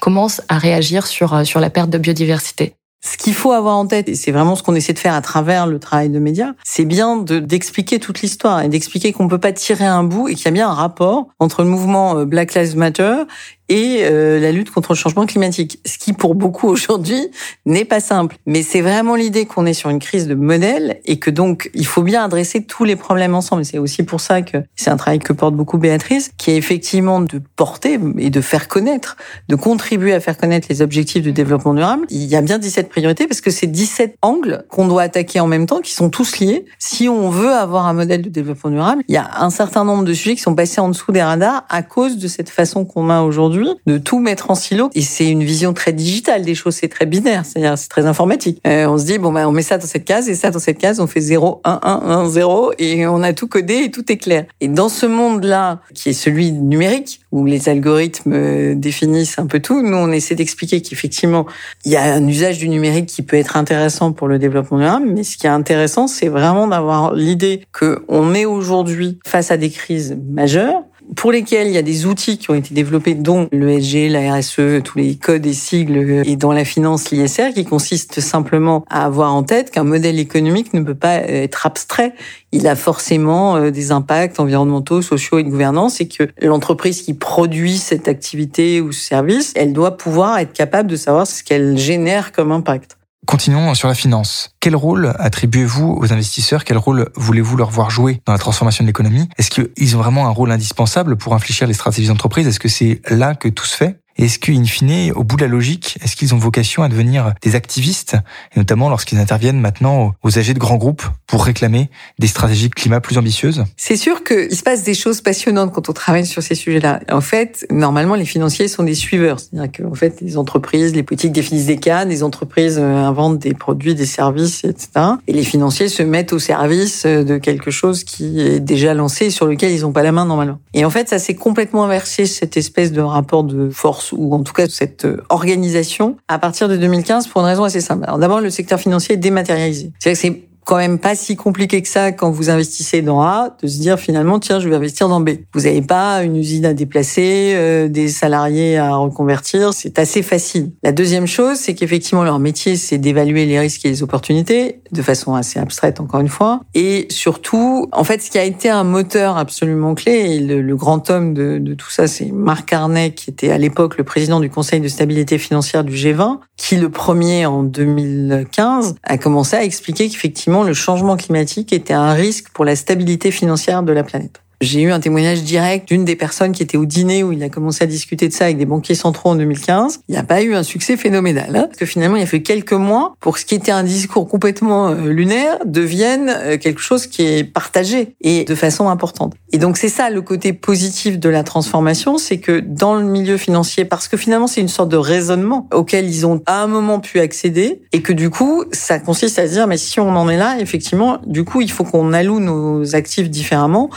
commencent 0.00 0.42
à 0.48 0.58
réagir 0.58 1.06
sur, 1.06 1.34
euh, 1.34 1.44
sur 1.44 1.60
la 1.60 1.70
perte 1.70 1.90
de 1.90 1.98
biodiversité. 1.98 2.74
Ce 3.06 3.18
qu'il 3.18 3.34
faut 3.34 3.52
avoir 3.52 3.76
en 3.76 3.86
tête, 3.86 4.08
et 4.08 4.14
c'est 4.14 4.32
vraiment 4.32 4.56
ce 4.56 4.62
qu'on 4.62 4.74
essaie 4.74 4.94
de 4.94 4.98
faire 4.98 5.12
à 5.12 5.20
travers 5.20 5.66
le 5.66 5.78
travail 5.78 6.08
de 6.08 6.18
médias, 6.18 6.52
c'est 6.64 6.86
bien 6.86 7.18
d'expliquer 7.18 7.98
toute 7.98 8.22
l'histoire 8.22 8.62
et 8.62 8.68
d'expliquer 8.68 9.12
qu'on 9.12 9.28
peut 9.28 9.38
pas 9.38 9.52
tirer 9.52 9.84
un 9.84 10.04
bout 10.04 10.28
et 10.28 10.34
qu'il 10.34 10.46
y 10.46 10.48
a 10.48 10.52
bien 10.52 10.70
un 10.70 10.74
rapport 10.74 11.28
entre 11.38 11.62
le 11.62 11.68
mouvement 11.68 12.16
euh, 12.16 12.24
Black 12.24 12.54
Lives 12.54 12.78
Matter 12.78 13.24
et 13.68 14.00
euh, 14.02 14.38
la 14.40 14.52
lutte 14.52 14.70
contre 14.70 14.92
le 14.92 14.96
changement 14.96 15.26
climatique. 15.26 15.78
Ce 15.84 15.98
qui, 15.98 16.12
pour 16.12 16.34
beaucoup 16.34 16.68
aujourd'hui, 16.74 17.28
n'est 17.66 17.84
pas 17.84 18.00
simple. 18.00 18.36
Mais 18.46 18.62
c'est 18.62 18.80
vraiment 18.80 19.14
l'idée 19.14 19.46
qu'on 19.46 19.66
est 19.66 19.74
sur 19.74 19.90
une 19.90 19.98
crise 19.98 20.26
de 20.26 20.34
modèle 20.34 21.00
et 21.04 21.18
que 21.18 21.30
donc 21.30 21.70
il 21.74 21.86
faut 21.86 22.02
bien 22.02 22.24
adresser 22.24 22.64
tous 22.64 22.84
les 22.84 22.96
problèmes 22.96 23.34
ensemble. 23.34 23.64
C'est 23.64 23.78
aussi 23.78 24.02
pour 24.02 24.20
ça 24.20 24.42
que 24.42 24.58
c'est 24.76 24.90
un 24.90 24.96
travail 24.96 25.18
que 25.18 25.32
porte 25.32 25.54
beaucoup 25.54 25.78
Béatrice, 25.78 26.30
qui 26.36 26.52
est 26.52 26.56
effectivement 26.56 27.20
de 27.20 27.40
porter 27.56 27.98
et 28.18 28.30
de 28.30 28.40
faire 28.40 28.68
connaître, 28.68 29.16
de 29.48 29.56
contribuer 29.56 30.12
à 30.12 30.20
faire 30.20 30.36
connaître 30.36 30.66
les 30.70 30.82
objectifs 30.82 31.22
de 31.22 31.30
développement 31.30 31.74
durable. 31.74 32.06
Il 32.10 32.24
y 32.24 32.36
a 32.36 32.42
bien 32.42 32.58
17 32.58 32.88
priorités 32.88 33.26
parce 33.26 33.40
que 33.40 33.50
c'est 33.50 33.66
17 33.66 34.16
angles 34.22 34.64
qu'on 34.68 34.86
doit 34.86 35.02
attaquer 35.02 35.40
en 35.40 35.46
même 35.46 35.66
temps, 35.66 35.80
qui 35.80 35.92
sont 35.92 36.10
tous 36.10 36.38
liés. 36.38 36.64
Si 36.78 37.08
on 37.08 37.30
veut 37.30 37.52
avoir 37.52 37.86
un 37.86 37.92
modèle 37.92 38.22
de 38.22 38.28
développement 38.28 38.70
durable, 38.70 39.02
il 39.08 39.14
y 39.14 39.18
a 39.18 39.28
un 39.40 39.50
certain 39.50 39.84
nombre 39.84 40.04
de 40.04 40.12
sujets 40.12 40.34
qui 40.34 40.42
sont 40.42 40.54
passés 40.54 40.80
en 40.80 40.88
dessous 40.88 41.12
des 41.12 41.22
radars 41.22 41.64
à 41.68 41.82
cause 41.82 42.18
de 42.18 42.28
cette 42.28 42.50
façon 42.50 42.84
qu'on 42.84 43.10
a 43.10 43.22
aujourd'hui 43.22 43.53
de 43.86 43.98
tout 43.98 44.20
mettre 44.20 44.50
en 44.50 44.54
silo. 44.54 44.90
Et 44.94 45.02
c'est 45.02 45.28
une 45.28 45.42
vision 45.42 45.72
très 45.72 45.92
digitale 45.92 46.42
des 46.42 46.54
choses, 46.54 46.74
c'est 46.74 46.88
très 46.88 47.06
binaire, 47.06 47.44
c'est-à-dire 47.44 47.76
c'est 47.78 47.88
très 47.88 48.06
informatique. 48.06 48.60
Euh, 48.66 48.86
on 48.86 48.98
se 48.98 49.04
dit, 49.04 49.18
bon, 49.18 49.32
ben, 49.32 49.46
on 49.46 49.52
met 49.52 49.62
ça 49.62 49.78
dans 49.78 49.86
cette 49.86 50.04
case 50.04 50.28
et 50.28 50.34
ça 50.34 50.50
dans 50.50 50.58
cette 50.58 50.78
case, 50.78 51.00
on 51.00 51.06
fait 51.06 51.20
0, 51.20 51.60
1, 51.64 51.80
1, 51.82 52.02
1, 52.10 52.28
0 52.28 52.72
et 52.78 53.06
on 53.06 53.22
a 53.22 53.32
tout 53.32 53.48
codé 53.48 53.84
et 53.84 53.90
tout 53.90 54.10
est 54.10 54.16
clair. 54.16 54.44
Et 54.60 54.68
dans 54.68 54.88
ce 54.88 55.06
monde-là, 55.06 55.80
qui 55.94 56.10
est 56.10 56.14
celui 56.14 56.52
numérique, 56.52 57.20
où 57.32 57.44
les 57.44 57.68
algorithmes 57.68 58.32
euh, 58.32 58.74
définissent 58.74 59.38
un 59.38 59.46
peu 59.46 59.60
tout, 59.60 59.82
nous, 59.82 59.96
on 59.96 60.12
essaie 60.12 60.34
d'expliquer 60.34 60.82
qu'effectivement, 60.82 61.46
il 61.84 61.92
y 61.92 61.96
a 61.96 62.14
un 62.14 62.26
usage 62.26 62.58
du 62.58 62.68
numérique 62.68 63.06
qui 63.06 63.22
peut 63.22 63.36
être 63.36 63.56
intéressant 63.56 64.12
pour 64.12 64.28
le 64.28 64.38
développement 64.38 64.78
durable, 64.78 65.06
mais 65.08 65.24
ce 65.24 65.36
qui 65.36 65.46
est 65.46 65.50
intéressant, 65.50 66.06
c'est 66.06 66.28
vraiment 66.28 66.66
d'avoir 66.68 67.14
l'idée 67.14 67.62
qu'on 67.72 68.34
est 68.34 68.44
aujourd'hui 68.44 69.18
face 69.26 69.50
à 69.50 69.56
des 69.56 69.70
crises 69.70 70.16
majeures, 70.30 70.82
pour 71.16 71.32
lesquels 71.32 71.68
il 71.68 71.72
y 71.72 71.78
a 71.78 71.82
des 71.82 72.06
outils 72.06 72.38
qui 72.38 72.50
ont 72.50 72.54
été 72.54 72.74
développés, 72.74 73.14
dont 73.14 73.48
l'ESG, 73.52 74.10
la 74.10 74.36
RSE, 74.36 74.82
tous 74.82 74.98
les 74.98 75.16
codes 75.16 75.46
et 75.46 75.52
sigles, 75.52 75.96
euh, 75.96 76.22
et 76.24 76.36
dans 76.36 76.52
la 76.52 76.64
finance, 76.64 77.10
l'ISR, 77.10 77.52
qui 77.54 77.64
consiste 77.64 78.20
simplement 78.20 78.84
à 78.88 79.04
avoir 79.04 79.34
en 79.34 79.42
tête 79.42 79.70
qu'un 79.70 79.84
modèle 79.84 80.18
économique 80.18 80.74
ne 80.74 80.80
peut 80.80 80.94
pas 80.94 81.16
être 81.16 81.66
abstrait. 81.66 82.14
Il 82.52 82.66
a 82.66 82.76
forcément 82.76 83.56
euh, 83.56 83.70
des 83.70 83.92
impacts 83.92 84.40
environnementaux, 84.40 85.02
sociaux 85.02 85.38
et 85.38 85.44
de 85.44 85.50
gouvernance, 85.50 86.00
et 86.00 86.08
que 86.08 86.28
l'entreprise 86.40 87.02
qui 87.02 87.14
produit 87.14 87.76
cette 87.76 88.08
activité 88.08 88.80
ou 88.80 88.92
ce 88.92 89.04
service, 89.04 89.52
elle 89.56 89.72
doit 89.72 89.96
pouvoir 89.96 90.38
être 90.38 90.52
capable 90.52 90.88
de 90.88 90.96
savoir 90.96 91.26
ce 91.26 91.42
qu'elle 91.42 91.76
génère 91.76 92.32
comme 92.32 92.52
impact. 92.52 92.96
Continuons 93.26 93.74
sur 93.74 93.88
la 93.88 93.94
finance. 93.94 94.50
Quel 94.60 94.76
rôle 94.76 95.14
attribuez-vous 95.18 95.96
aux 95.98 96.12
investisseurs? 96.12 96.64
Quel 96.64 96.76
rôle 96.76 97.10
voulez-vous 97.14 97.56
leur 97.56 97.70
voir 97.70 97.90
jouer 97.90 98.20
dans 98.26 98.32
la 98.32 98.38
transformation 98.38 98.84
de 98.84 98.88
l'économie? 98.88 99.28
Est-ce 99.38 99.50
qu'ils 99.50 99.96
ont 99.96 100.00
vraiment 100.00 100.26
un 100.26 100.30
rôle 100.30 100.50
indispensable 100.50 101.16
pour 101.16 101.34
infléchir 101.34 101.66
les 101.66 101.74
stratégies 101.74 102.08
d'entreprise? 102.08 102.46
Est-ce 102.46 102.60
que 102.60 102.68
c'est 102.68 103.00
là 103.08 103.34
que 103.34 103.48
tout 103.48 103.64
se 103.64 103.76
fait? 103.76 104.00
Est-ce 104.16 104.38
qu'in 104.38 104.64
fine, 104.64 105.12
au 105.12 105.24
bout 105.24 105.36
de 105.36 105.42
la 105.42 105.48
logique, 105.48 105.98
est-ce 106.02 106.16
qu'ils 106.16 106.34
ont 106.34 106.38
vocation 106.38 106.82
à 106.82 106.88
devenir 106.88 107.34
des 107.42 107.54
activistes, 107.54 108.16
et 108.54 108.58
notamment 108.58 108.88
lorsqu'ils 108.88 109.18
interviennent 109.18 109.60
maintenant 109.60 110.14
aux 110.22 110.38
âgés 110.38 110.54
de 110.54 110.58
grands 110.58 110.76
groupes 110.76 111.02
pour 111.26 111.44
réclamer 111.44 111.90
des 112.18 112.26
stratégies 112.26 112.68
de 112.68 112.74
climat 112.74 113.00
plus 113.00 113.18
ambitieuses? 113.18 113.64
C'est 113.76 113.96
sûr 113.96 114.22
qu'il 114.22 114.54
se 114.54 114.62
passe 114.62 114.84
des 114.84 114.94
choses 114.94 115.20
passionnantes 115.20 115.72
quand 115.72 115.88
on 115.88 115.92
travaille 115.92 116.26
sur 116.26 116.42
ces 116.42 116.54
sujets-là. 116.54 117.00
En 117.10 117.20
fait, 117.20 117.66
normalement, 117.70 118.14
les 118.14 118.24
financiers 118.24 118.68
sont 118.68 118.84
des 118.84 118.94
suiveurs. 118.94 119.40
C'est-à-dire 119.40 119.70
qu'en 119.72 119.94
fait, 119.94 120.20
les 120.20 120.36
entreprises, 120.36 120.94
les 120.94 121.02
politiques 121.02 121.32
définissent 121.32 121.66
des 121.66 121.78
cas, 121.78 122.04
les 122.04 122.22
entreprises 122.22 122.78
euh, 122.78 122.96
inventent 122.96 123.38
des 123.38 123.54
produits, 123.54 123.94
des 123.94 124.06
services, 124.06 124.64
etc. 124.64 124.88
Et 125.26 125.32
les 125.32 125.42
financiers 125.42 125.88
se 125.88 126.02
mettent 126.02 126.32
au 126.32 126.38
service 126.38 127.04
euh, 127.04 127.24
de 127.24 127.38
quelque 127.38 127.70
chose 127.70 128.04
qui 128.04 128.40
est 128.40 128.60
déjà 128.60 128.94
lancé 128.94 129.26
et 129.26 129.30
sur 129.30 129.46
lequel 129.46 129.72
ils 129.72 129.82
n'ont 129.82 129.92
pas 129.92 130.02
la 130.02 130.12
main 130.12 130.24
normalement. 130.24 130.58
Et 130.72 130.84
en 130.84 130.90
fait, 130.90 131.08
ça 131.08 131.18
s'est 131.18 131.34
complètement 131.34 131.84
inversé, 131.84 132.26
cette 132.26 132.56
espèce 132.56 132.92
de 132.92 133.00
rapport 133.00 133.44
de 133.44 133.70
force 133.70 134.03
ou 134.12 134.34
en 134.34 134.42
tout 134.42 134.52
cas 134.52 134.68
cette 134.68 135.04
euh, 135.04 135.22
organisation 135.28 136.16
à 136.28 136.38
partir 136.38 136.68
de 136.68 136.76
2015 136.76 137.28
pour 137.28 137.40
une 137.42 137.46
raison 137.46 137.64
assez 137.64 137.80
simple. 137.80 138.04
Alors 138.04 138.18
d'abord, 138.18 138.40
le 138.40 138.50
secteur 138.50 138.78
financier 138.78 139.14
est 139.14 139.18
dématérialisé. 139.18 139.92
C'est-à-dire 139.98 140.20
que 140.20 140.26
c'est 140.26 140.48
quand 140.64 140.76
même 140.76 140.98
pas 140.98 141.14
si 141.14 141.36
compliqué 141.36 141.82
que 141.82 141.88
ça 141.88 142.12
quand 142.12 142.30
vous 142.30 142.50
investissez 142.50 143.02
dans 143.02 143.20
A 143.20 143.56
de 143.62 143.68
se 143.68 143.78
dire 143.78 143.98
finalement 143.98 144.38
tiens 144.38 144.60
je 144.60 144.68
vais 144.68 144.76
investir 144.76 145.08
dans 145.08 145.20
B. 145.20 145.30
Vous 145.52 145.62
n'avez 145.62 145.82
pas 145.82 146.22
une 146.22 146.36
usine 146.36 146.64
à 146.66 146.74
déplacer, 146.74 147.52
euh, 147.54 147.88
des 147.88 148.08
salariés 148.08 148.78
à 148.78 148.96
reconvertir, 148.96 149.72
c'est 149.74 149.98
assez 149.98 150.22
facile. 150.22 150.72
La 150.82 150.92
deuxième 150.92 151.26
chose 151.26 151.58
c'est 151.58 151.74
qu'effectivement 151.74 152.24
leur 152.24 152.38
métier 152.38 152.76
c'est 152.76 152.98
d'évaluer 152.98 153.46
les 153.46 153.60
risques 153.60 153.84
et 153.84 153.90
les 153.90 154.02
opportunités 154.02 154.80
de 154.90 155.02
façon 155.02 155.34
assez 155.34 155.58
abstraite 155.58 156.00
encore 156.00 156.20
une 156.20 156.28
fois 156.28 156.60
et 156.74 157.06
surtout 157.10 157.63
en 157.92 158.04
fait 158.04 158.22
ce 158.22 158.30
qui 158.30 158.38
a 158.38 158.44
été 158.44 158.70
un 158.70 158.84
moteur 158.84 159.36
absolument 159.36 159.94
clé 159.94 160.12
et 160.12 160.40
le, 160.40 160.76
grand 160.76 161.10
homme 161.10 161.34
de, 161.34 161.74
tout 161.74 161.90
ça 161.90 162.06
c'est 162.06 162.32
Marc 162.32 162.68
Carnet 162.68 163.12
qui 163.12 163.30
était 163.30 163.50
à 163.50 163.58
l'époque 163.58 163.96
le 163.98 164.04
président 164.04 164.40
du 164.40 164.50
Conseil 164.50 164.80
de 164.80 164.88
stabilité 164.88 165.38
financière 165.38 165.84
du 165.84 165.94
G20 165.94 166.38
qui 166.56 166.76
le 166.76 166.88
premier 166.88 167.46
en 167.46 167.62
2015 167.62 168.96
a 169.02 169.18
commencé 169.18 169.56
à 169.56 169.64
expliquer 169.64 170.08
qu'effectivement 170.08 170.62
le 170.62 170.74
changement 170.74 171.16
climatique 171.16 171.72
était 171.72 171.94
un 171.94 172.12
risque 172.12 172.50
pour 172.52 172.64
la 172.64 172.76
stabilité 172.76 173.30
financière 173.30 173.82
de 173.82 173.92
la 173.92 174.02
planète. 174.02 174.43
J'ai 174.60 174.82
eu 174.82 174.92
un 174.92 175.00
témoignage 175.00 175.42
direct 175.42 175.88
d'une 175.88 176.04
des 176.04 176.16
personnes 176.16 176.52
qui 176.52 176.62
était 176.62 176.76
au 176.76 176.86
dîner 176.86 177.22
où 177.22 177.32
il 177.32 177.42
a 177.42 177.48
commencé 177.48 177.84
à 177.84 177.86
discuter 177.86 178.28
de 178.28 178.32
ça 178.32 178.44
avec 178.44 178.56
des 178.56 178.66
banquiers 178.66 178.94
centraux 178.94 179.30
en 179.30 179.34
2015. 179.34 180.00
Il 180.08 180.12
n'y 180.12 180.18
a 180.18 180.22
pas 180.22 180.42
eu 180.42 180.54
un 180.54 180.62
succès 180.62 180.96
phénoménal. 180.96 181.54
Hein, 181.54 181.64
parce 181.66 181.78
que 181.78 181.86
finalement, 181.86 182.16
il 182.16 182.22
a 182.22 182.26
fait 182.26 182.42
quelques 182.42 182.72
mois 182.72 183.14
pour 183.20 183.38
ce 183.38 183.44
qui 183.44 183.54
était 183.54 183.72
un 183.72 183.82
discours 183.82 184.28
complètement 184.28 184.88
euh, 184.88 185.08
lunaire 185.08 185.58
devienne 185.64 186.32
euh, 186.34 186.58
quelque 186.58 186.80
chose 186.80 187.06
qui 187.06 187.22
est 187.22 187.44
partagé 187.44 188.16
et 188.20 188.44
de 188.44 188.54
façon 188.54 188.88
importante. 188.88 189.34
Et 189.52 189.58
donc, 189.58 189.76
c'est 189.76 189.88
ça 189.88 190.10
le 190.10 190.22
côté 190.22 190.52
positif 190.52 191.18
de 191.18 191.28
la 191.28 191.42
transformation, 191.42 192.18
c'est 192.18 192.38
que 192.38 192.60
dans 192.60 192.94
le 192.94 193.04
milieu 193.04 193.36
financier, 193.36 193.84
parce 193.84 194.08
que 194.08 194.16
finalement, 194.16 194.46
c'est 194.46 194.60
une 194.60 194.68
sorte 194.68 194.88
de 194.88 194.96
raisonnement 194.96 195.68
auquel 195.72 196.08
ils 196.08 196.26
ont 196.26 196.42
à 196.46 196.62
un 196.62 196.66
moment 196.66 197.00
pu 197.00 197.20
accéder 197.20 197.82
et 197.92 198.02
que 198.02 198.12
du 198.12 198.30
coup, 198.30 198.64
ça 198.72 198.98
consiste 198.98 199.38
à 199.38 199.46
se 199.46 199.52
dire, 199.52 199.66
mais 199.66 199.76
si 199.76 200.00
on 200.00 200.16
en 200.16 200.28
est 200.28 200.36
là, 200.36 200.58
effectivement, 200.60 201.18
du 201.26 201.44
coup, 201.44 201.60
il 201.60 201.70
faut 201.70 201.84
qu'on 201.84 202.12
alloue 202.12 202.40
nos 202.40 202.94
actifs 202.94 203.30
différemment, 203.30 203.90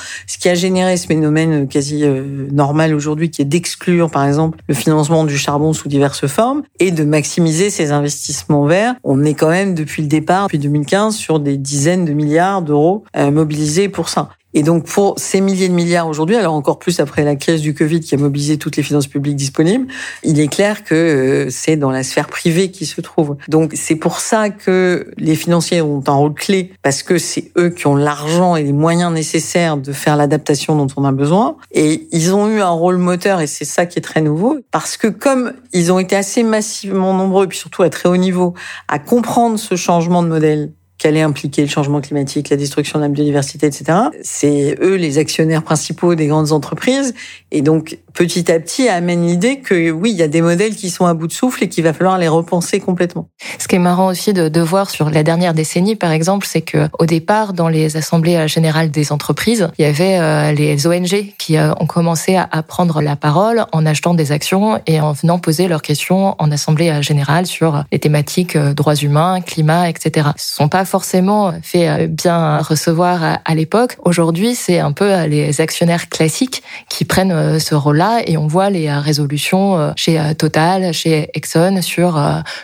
a 0.50 0.56
généré 0.56 0.98
ce 0.98 1.08
phénomène 1.08 1.68
quasi 1.68 2.04
euh, 2.04 2.48
normal 2.52 2.94
aujourd'hui 2.94 3.30
qui 3.30 3.42
est 3.42 3.46
d'exclure, 3.46 4.10
par 4.10 4.26
exemple, 4.26 4.60
le 4.68 4.74
financement 4.74 5.24
du 5.24 5.38
charbon 5.38 5.74
sous 5.74 5.90
diverses 5.90 6.28
formes 6.28 6.64
et 6.80 6.92
de 6.92 7.04
maximiser 7.04 7.70
ses 7.70 7.92
investissements 7.92 8.66
verts. 8.66 8.96
On 9.04 9.24
est 9.24 9.34
quand 9.34 9.50
même 9.50 9.74
depuis 9.74 10.02
le 10.02 10.08
départ, 10.08 10.46
depuis 10.46 10.60
2015, 10.60 11.16
sur 11.16 11.40
des 11.40 11.58
dizaines 11.58 12.06
de 12.06 12.14
milliards 12.14 12.62
d'euros 12.62 13.04
euh, 13.16 13.32
mobilisés 13.32 13.90
pour 13.90 14.10
ça. 14.10 14.30
Et 14.58 14.64
donc 14.64 14.86
pour 14.86 15.14
ces 15.20 15.40
milliers 15.40 15.70
de 15.70 15.74
milliards 15.76 16.08
aujourd'hui, 16.08 16.36
alors 16.36 16.56
encore 16.56 16.80
plus 16.80 17.00
après 17.00 17.24
la 17.24 17.36
crise 17.36 17.62
du 17.62 17.76
Covid 17.76 18.00
qui 18.00 18.16
a 18.16 18.18
mobilisé 18.18 18.58
toutes 18.58 18.76
les 18.76 18.82
finances 18.82 19.06
publiques 19.06 19.36
disponibles, 19.36 19.86
il 20.24 20.40
est 20.40 20.48
clair 20.48 20.84
que 20.84 20.96
euh, 20.96 21.50
c'est 21.52 21.76
dans 21.76 21.92
la 21.92 22.02
sphère 22.02 22.26
privée 22.26 22.72
qui 22.72 22.88
se 22.88 23.00
trouve. 23.00 23.38
Donc 23.50 23.74
c'est 23.76 23.98
pour 23.98 24.20
ça 24.20 24.50
que 24.50 25.12
les 25.18 25.36
financiers 25.36 25.84
ont 25.84 26.04
un 26.08 26.14
rôle 26.14 26.34
clé 26.34 26.72
parce 26.82 27.04
que 27.04 27.20
c'est 27.20 27.52
eux 27.56 27.70
qui 27.70 27.86
ont 27.86 27.96
l'argent 27.96 28.56
et 28.56 28.64
les 28.64 28.74
moyens 28.74 29.14
nécessaires 29.14 29.78
de 29.78 29.92
faire 29.92 30.16
l'adaptation 30.16 30.76
dont 30.76 30.88
on 30.98 31.06
a 31.06 31.12
besoin. 31.12 31.58
Et 31.72 32.08
ils 32.12 32.34
ont 32.34 32.50
eu 32.50 32.60
un 32.60 32.72
rôle 32.72 32.98
moteur 32.98 33.42
et 33.42 33.46
c'est 33.46 33.64
ça 33.64 33.86
qui 33.86 34.00
est 34.00 34.02
très 34.02 34.22
nouveau 34.22 34.58
parce 34.72 34.98
que 34.98 35.06
comme 35.06 35.54
ils 35.72 35.92
ont 35.92 36.00
été 36.00 36.16
assez 36.16 36.42
massivement 36.42 37.14
nombreux 37.14 37.46
et 37.46 37.48
puis 37.48 37.60
surtout 37.60 37.84
à 37.84 37.92
très 37.92 38.10
haut 38.10 38.18
niveau 38.18 38.56
à 38.88 38.98
comprendre 38.98 39.60
ce 39.60 39.76
changement 39.76 40.24
de 40.24 40.30
modèle 40.30 40.72
qu'allait 40.98 41.22
impliquer 41.22 41.62
le 41.62 41.68
changement 41.68 42.02
climatique, 42.02 42.50
la 42.50 42.58
destruction 42.58 43.00
de 43.00 43.04
la 43.04 43.10
biodiversité, 43.10 43.68
etc. 43.68 44.00
C'est 44.24 44.76
eux 44.82 44.96
les 44.96 45.18
actionnaires 45.18 45.64
principaux 45.64 46.16
des 46.16 46.28
grandes 46.28 46.52
entreprises. 46.52 47.14
Et 47.52 47.62
donc, 47.62 48.00
petit 48.14 48.52
à 48.52 48.60
petit, 48.60 48.90
amène 48.90 49.26
l'idée 49.26 49.60
que 49.60 49.92
oui, 49.92 50.12
il 50.12 50.18
y 50.18 50.24
a 50.24 50.28
des 50.28 50.42
modèles 50.42 50.76
qui 50.76 50.90
sont 50.90 51.06
à 51.06 51.14
bout 51.14 51.28
de 51.28 51.34
souffle 51.34 51.64
et 51.64 51.70
qu'il 51.70 51.84
va 51.84 51.94
falloir 51.94 52.18
les 52.18 52.28
repenser 52.28 52.80
complètement. 52.80 53.30
Ce 53.60 53.68
qui 53.68 53.76
est 53.76 53.80
marrant 53.80 54.08
aussi 54.08 54.34
de, 54.34 54.60
voir 54.60 54.90
sur 54.90 55.12
la 55.12 55.24
dernière 55.24 55.54
décennie, 55.54 55.96
par 55.96 56.12
exemple, 56.12 56.48
c'est 56.50 56.62
que 56.62 56.90
au 56.98 57.06
départ, 57.06 57.54
dans 57.54 57.70
les 57.70 57.96
assemblées 57.96 58.48
générales 58.48 58.90
des 58.90 59.12
entreprises, 59.12 59.70
il 59.78 59.84
y 59.84 59.86
avait 59.86 60.18
euh, 60.20 60.52
les 60.52 60.88
ONG 60.88 61.34
qui 61.38 61.58
euh, 61.58 61.72
ont 61.80 61.86
commencé 61.86 62.36
à, 62.36 62.48
prendre 62.64 63.02
la 63.02 63.16
parole 63.16 63.66
en 63.72 63.86
achetant 63.86 64.16
des 64.16 64.32
actions 64.32 64.82
et 64.88 65.00
en 65.00 65.14
venant 65.14 65.38
poser 65.38 65.68
leurs 65.68 65.84
questions 65.84 66.36
en 66.40 66.52
assemblée 66.52 67.02
générale 67.04 67.46
sur 67.46 67.84
les 67.92 68.00
thématiques 68.00 68.56
euh, 68.56 68.74
droits 68.74 68.96
humains, 68.96 69.42
climat, 69.42 69.90
etc. 69.90 70.30
Ce 70.38 70.56
sont 70.56 70.70
pas 70.70 70.86
forcément 70.88 71.54
fait 71.62 71.90
euh, 71.90 72.08
bien 72.08 72.60
recevoir 72.60 73.40
à 73.44 73.56
l'époque. 73.56 73.98
Aujourd'hui, 74.04 74.56
c'est 74.56 74.80
un 74.80 74.94
peu 74.94 75.12
euh, 75.12 75.28
les 75.28 75.62
actionnaires 75.62 76.10
classiques 76.10 76.64
qui 76.90 77.06
prennent 77.06 77.32
euh, 77.32 77.60
ce 77.60 77.76
rôle-là 77.76 78.22
et 78.26 78.38
on 78.38 78.48
voit 78.48 78.70
les 78.70 78.92
résolutions 78.92 79.94
chez 79.96 80.20
Total, 80.38 80.94
chez 80.94 81.30
Exxon 81.34 81.82
sur 81.82 82.22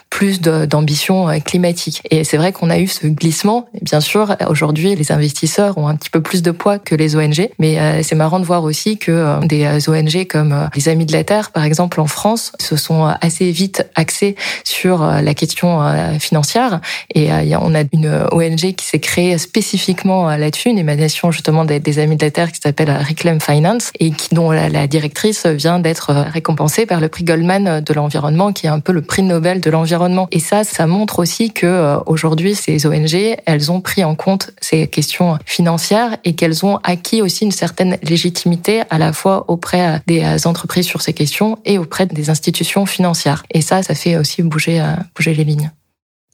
plus 0.10 0.40
d'ambition 0.42 1.28
climatique. 1.42 2.02
Et 2.10 2.24
c'est 2.24 2.38
vrai 2.38 2.54
qu'on 2.54 2.70
a 2.70 2.80
eu 2.80 2.88
ce 2.88 3.08
glissement. 3.08 3.68
Bien 3.82 4.00
sûr, 4.00 4.36
aujourd'hui, 4.48 4.96
les 4.96 5.12
investisseurs 5.12 5.78
ont 5.78 5.88
un 5.88 5.96
petit 5.96 6.10
peu 6.10 6.22
plus 6.22 6.42
de 6.42 6.52
poids 6.52 6.80
que 6.80 6.96
les 6.96 7.16
ONG, 7.16 7.50
mais 7.60 8.04
c'est 8.04 8.16
marrant 8.16 8.40
de 8.40 8.46
voir 8.46 8.64
aussi 8.64 8.98
que 8.98 9.46
des 9.46 9.90
ONG 9.90 10.26
comme 10.28 10.70
les 10.76 10.88
Amis 10.88 11.06
de 11.06 11.12
la 11.12 11.24
Terre, 11.24 11.52
par 11.52 11.64
exemple 11.64 12.00
en 12.00 12.08
France, 12.08 12.54
se 12.60 12.78
sont 12.78 13.14
assez 13.22 13.52
vite 13.52 13.86
axés 13.96 14.36
sur 14.64 15.04
la 15.06 15.34
question 15.34 15.82
financière. 16.20 16.80
Et 17.14 17.30
on 17.56 17.76
a 17.76 17.84
une 17.92 18.13
ONG 18.32 18.74
qui 18.76 18.86
s'est 18.86 19.00
créée 19.00 19.38
spécifiquement 19.38 20.30
euh, 20.30 20.38
là-dessus, 20.38 20.70
une 20.70 20.78
émanation 20.78 21.32
justement 21.32 21.66
des, 21.66 22.00
Amis 22.00 22.16
de 22.16 22.26
la 22.26 22.32
Terre 22.32 22.52
qui 22.52 22.60
s'appelle 22.62 22.90
euh, 22.90 22.98
Reclaim 22.98 23.40
Finance 23.40 23.92
et 24.00 24.12
dont 24.32 24.52
la, 24.52 24.88
directrice 24.88 25.46
vient 25.46 25.80
d'être 25.80 26.12
récompensée 26.12 26.86
par 26.86 27.00
le 27.00 27.08
prix 27.08 27.24
Goldman 27.24 27.82
de 27.82 27.94
l'environnement, 27.94 28.52
qui 28.52 28.66
est 28.66 28.70
un 28.70 28.80
peu 28.80 28.92
le 28.92 29.02
prix 29.02 29.24
Nobel 29.24 29.62
de 29.62 29.70
l'environnement. 29.70 30.28
Et 30.32 30.40
ça, 30.40 30.64
ça 30.64 30.88
montre 30.88 31.20
aussi 31.20 31.52
que 31.52 31.98
aujourd'hui, 32.06 32.56
ces 32.56 32.86
ONG, 32.86 33.38
elles 33.46 33.72
ont 33.72 33.82
pris 33.82 34.04
en 34.04 34.16
compte 34.16 34.52
ces 34.60 34.88
questions 34.88 35.38
financières 35.46 36.18
et 36.26 36.34
qu'elles 36.36 36.66
ont 36.66 36.78
acquis 36.84 37.22
aussi 37.22 37.46
une 37.46 37.52
certaine 37.52 37.98
légitimité 38.04 38.84
à 38.90 38.98
la 38.98 39.14
fois 39.14 39.46
auprès 39.48 40.02
des 40.08 40.46
entreprises 40.46 40.86
sur 40.86 41.02
ces 41.02 41.14
questions 41.14 41.58
et 41.66 41.78
auprès 41.78 42.06
des 42.06 42.30
institutions 42.30 42.86
financières. 42.86 43.44
Et 43.54 43.62
ça, 43.62 43.84
ça 43.84 43.96
fait 43.96 44.18
aussi 44.18 44.44
bouger, 44.44 44.84
bouger 45.16 45.34
les 45.34 45.44
lignes. 45.44 45.72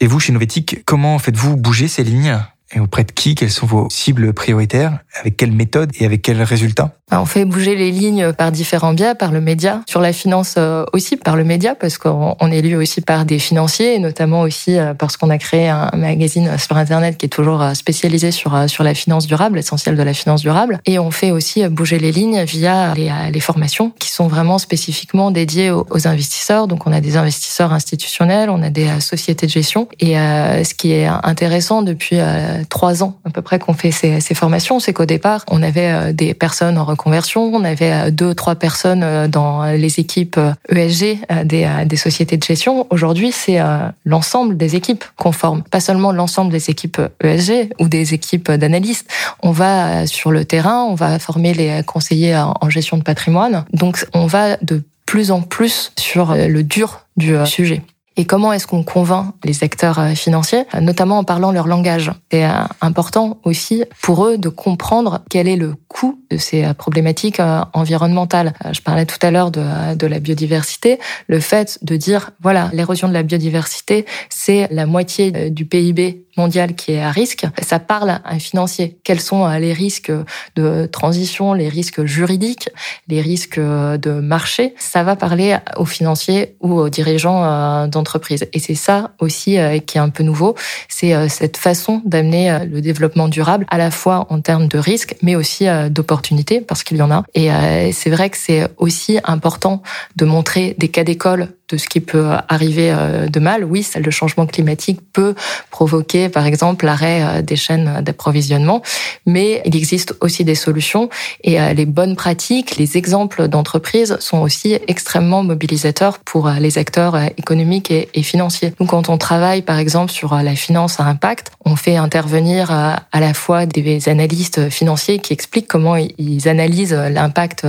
Et 0.02 0.08
vous, 0.08 0.20
chez 0.20 0.32
Novetic, 0.32 0.84
comment 0.86 1.20
faites-vous 1.20 1.58
bouger 1.58 1.90
ces 1.90 2.04
lignes? 2.04 2.40
Et 2.74 2.80
auprès 2.80 3.04
de 3.04 3.12
qui 3.12 3.36
Quelles 3.36 3.52
sont 3.52 3.66
vos 3.66 3.88
cibles 3.90 4.34
prioritaires? 4.34 5.00
Avec 5.20 5.38
quelle 5.38 5.52
méthode 5.52 5.92
et 6.00 6.06
avec 6.06 6.22
quels 6.22 6.42
résultats? 6.42 6.94
Bah, 7.10 7.20
on 7.20 7.26
fait 7.26 7.46
bouger 7.46 7.76
les 7.76 7.92
lignes 7.92 8.34
par 8.34 8.52
différents 8.52 8.94
biais, 8.94 9.16
par 9.16 9.32
le 9.32 9.42
média, 9.42 9.82
sur 9.88 10.00
la 10.00 10.14
finance 10.14 10.56
euh, 10.58 10.86
aussi 10.94 11.18
par 11.18 11.36
le 11.36 11.44
média, 11.44 11.74
parce 11.74 11.98
qu'on 11.98 12.52
est 12.52 12.62
lu 12.62 12.76
aussi 12.76 13.02
par 13.02 13.26
des 13.26 13.40
financiers, 13.40 13.96
et 13.96 14.00
notamment 14.00 14.42
aussi 14.42 14.78
euh, 14.78 14.94
parce 14.94 15.18
qu'on 15.18 15.32
a 15.32 15.40
créé 15.40 15.70
un 15.70 15.90
magazine 15.96 16.58
sur 16.60 16.78
Internet 16.78 17.18
qui 17.18 17.26
est 17.26 17.30
toujours 17.30 17.64
euh, 17.64 17.74
spécialisé 17.74 18.32
sur, 18.32 18.70
sur 18.70 18.84
la 18.84 18.94
finance 18.94 19.26
durable, 19.26 19.56
l'essentiel 19.56 19.96
de 19.96 20.04
la 20.04 20.14
finance 20.14 20.42
durable. 20.42 20.80
Et 20.86 21.00
on 21.00 21.10
fait 21.10 21.32
aussi 21.32 21.68
bouger 21.68 21.98
les 21.98 22.12
lignes 22.12 22.44
via 22.44 22.94
les 22.94 23.40
formations 23.40 23.92
qui 23.98 24.10
sont 24.10 24.28
vraiment 24.28 24.60
spécifiquement 24.60 25.32
dédiées 25.32 25.72
aux, 25.72 26.08
investisseurs. 26.08 26.68
Donc 26.68 26.86
on 26.86 26.94
a 26.94 27.02
des 27.02 27.18
investisseurs 27.18 27.74
institutionnels, 27.74 28.50
on 28.50 28.62
a 28.62 28.70
des 28.70 29.00
sociétés 29.00 29.48
de 29.48 29.52
gestion. 29.52 29.88
Et 30.00 30.14
ce 30.14 30.74
qui 30.74 30.92
est 30.92 31.08
intéressant 31.08 31.82
depuis 31.82 32.20
trois 32.68 33.04
ans 33.04 33.18
à 33.26 33.30
peu 33.30 33.42
près 33.42 33.60
qu'on 33.60 33.74
fait 33.74 33.92
ces, 33.92 34.20
ces 34.20 34.36
formations, 34.36 34.80
c'est 34.80 34.94
qu'au 34.94 35.06
départ, 35.06 35.44
on 35.50 35.62
avait 35.62 36.14
des 36.14 36.34
personnes 36.34 36.78
en 36.78 36.96
conversion. 36.96 37.52
On 37.54 37.64
avait 37.64 37.92
euh, 37.92 38.12
deux, 38.12 38.34
trois 38.34 38.56
personnes 38.56 39.04
euh, 39.04 39.28
dans 39.28 39.64
les 39.66 40.00
équipes 40.00 40.40
ESG 40.70 41.04
euh, 41.32 41.42
e 41.42 41.44
des, 41.44 41.68
des 41.86 41.96
sociétés 41.96 42.38
de 42.38 42.44
gestion. 42.44 42.88
Aujourd'hui, 42.90 43.32
c'est 43.32 43.60
l'ensemble 44.06 44.58
des 44.58 44.76
équipes 44.76 45.04
qu'on 45.18 45.32
forme, 45.32 45.64
pas 45.64 45.80
seulement 45.80 46.12
l'ensemble 46.12 46.52
des 46.52 46.70
équipes 46.70 47.02
ESG 47.24 47.74
ou 47.80 47.88
des 47.88 48.14
équipes 48.14 48.52
d'analystes. 48.52 49.10
On 49.42 49.52
va 49.52 50.08
sur 50.08 50.32
le 50.32 50.46
terrain, 50.46 50.84
on 50.84 50.96
va 50.96 51.20
former 51.20 51.54
les 51.54 51.82
conseillers 51.84 52.38
en 52.38 52.70
gestion 52.70 52.98
de 52.98 53.04
patrimoine. 53.04 53.66
Donc, 53.74 54.06
on 54.14 54.26
va 54.26 54.58
de 54.58 54.84
plus 55.06 55.32
en 55.32 55.42
plus 55.42 55.92
sur 55.98 56.36
le 56.36 56.64
dur 56.64 57.06
du 57.18 57.36
sujet. 57.46 57.82
Et 58.20 58.26
comment 58.26 58.52
est-ce 58.52 58.68
qu'on 58.68 58.84
convainc 58.84 59.34
les 59.46 59.64
acteurs 59.64 60.10
financiers, 60.10 60.66
notamment 60.82 61.20
en 61.20 61.24
parlant 61.24 61.54
leur 61.54 61.68
langage? 61.68 62.12
C'est 62.30 62.46
important 62.82 63.38
aussi 63.46 63.86
pour 64.02 64.26
eux 64.26 64.38
de 64.38 64.50
comprendre 64.50 65.22
quel 65.30 65.48
est 65.48 65.56
le 65.56 65.76
coût 65.88 66.20
de 66.30 66.38
ces 66.38 66.64
euh, 66.64 66.74
problématiques 66.74 67.40
euh, 67.40 67.62
environnementales. 67.74 68.54
Euh, 68.66 68.74
je 68.74 68.82
parlais 68.82 69.06
tout 69.06 69.18
à 69.22 69.32
l'heure 69.32 69.52
de, 69.52 69.96
de 69.96 70.08
la 70.08 70.20
biodiversité. 70.20 71.00
Le 71.28 71.40
fait 71.40 71.80
de 71.82 71.96
dire, 71.96 72.32
voilà, 72.42 72.70
l'érosion 72.74 73.08
de 73.08 73.14
la 73.14 73.24
biodiversité, 73.24 74.06
c'est 74.30 74.68
la 74.72 74.86
moitié 74.86 75.50
du 75.50 75.66
PIB 75.66 76.26
mondial 76.42 76.70
qui 76.80 76.94
est 76.94 77.02
à 77.02 77.12
risque, 77.12 77.46
ça 77.62 77.80
parle 77.80 78.10
à 78.10 78.22
un 78.26 78.40
financier. 78.40 78.86
Quels 79.04 79.24
sont 79.30 79.48
les 79.66 79.74
risques 79.74 80.12
de 80.56 80.88
transition, 81.00 81.54
les 81.54 81.70
risques 81.70 82.04
juridiques, 82.06 82.70
les 83.08 83.22
risques 83.22 83.60
de 83.60 84.12
marché? 84.36 84.74
Ça 84.78 85.02
va 85.04 85.16
parler 85.16 85.58
aux 85.82 85.90
financiers 85.98 86.44
ou 86.66 86.70
aux 86.82 86.90
dirigeants 86.90 87.42
d'entreprise. 87.88 88.48
Et 88.54 88.60
c'est 88.60 88.82
ça 88.88 89.12
aussi 89.20 89.58
qui 89.86 89.98
est 89.98 90.02
un 90.10 90.14
peu 90.18 90.24
nouveau, 90.24 90.56
c'est 90.88 91.14
cette 91.30 91.58
façon 91.58 92.02
d'amener 92.06 92.46
le 92.74 92.80
développement 92.82 93.28
durable 93.28 93.66
à 93.70 93.78
la 93.78 93.92
fois 93.92 94.18
en 94.30 94.40
termes 94.42 94.68
de 94.68 94.80
risques, 94.92 95.16
mais 95.22 95.36
aussi 95.36 95.66
d'opportunités, 95.90 96.62
parce 96.62 96.84
qu'il 96.84 96.98
y 96.98 97.02
en 97.02 97.12
a. 97.12 97.24
Et 97.34 97.52
euh, 97.52 97.92
c'est 97.92 98.10
vrai 98.10 98.30
que 98.30 98.38
c'est 98.38 98.68
aussi 98.78 99.20
important 99.24 99.82
de 100.16 100.26
montrer 100.26 100.76
des 100.78 100.90
cas 100.90 101.04
d'école 101.04 101.50
de 101.70 101.78
ce 101.78 101.88
qui 101.88 102.00
peut 102.00 102.30
arriver 102.48 102.92
euh, 102.92 103.28
de 103.28 103.40
mal. 103.40 103.64
Oui, 103.64 103.86
le 103.96 104.12
changement 104.12 104.46
climatique 104.46 105.00
peut 105.14 105.36
provoquer, 105.70 106.30
par 106.30 106.46
exemple, 106.46 106.86
l'arrêt 106.86 107.22
euh, 107.22 107.42
des 107.42 107.56
chaînes 107.56 108.02
d'approvisionnement, 108.02 108.82
mais 109.26 109.62
il 109.66 109.76
existe 109.76 110.16
aussi 110.22 110.44
des 110.44 110.56
solutions 110.56 111.10
et 111.44 111.62
euh, 111.62 111.74
les 111.74 111.86
bonnes 111.86 112.16
pratiques, 112.16 112.78
les 112.78 112.98
exemples 112.98 113.48
d'entreprises 113.48 114.18
sont 114.20 114.40
aussi 114.40 114.78
extrêmement 114.88 115.44
mobilisateurs 115.44 116.20
pour 116.20 116.50
les 116.50 116.78
acteurs 116.78 117.16
économiques 117.38 117.92
et 117.92 118.24
financiers. 118.24 118.74
Donc, 118.80 118.90
quand 118.90 119.10
on 119.10 119.18
travaille, 119.18 119.62
par 119.62 119.78
exemple, 119.78 120.12
sur 120.12 120.36
la 120.36 120.56
finance 120.56 121.00
à 121.00 121.04
impact, 121.04 121.52
on 121.66 121.76
fait 121.76 121.98
intervenir 121.98 122.72
à 122.72 123.20
la 123.20 123.34
fois 123.34 123.66
des 123.66 124.10
analystes 124.10 124.70
financiers 124.70 125.20
qui 125.20 125.34
expliquent 125.34 125.68
comment 125.68 125.96
ils 125.96 126.48
analysent 126.48 126.94
l'impact 126.94 127.66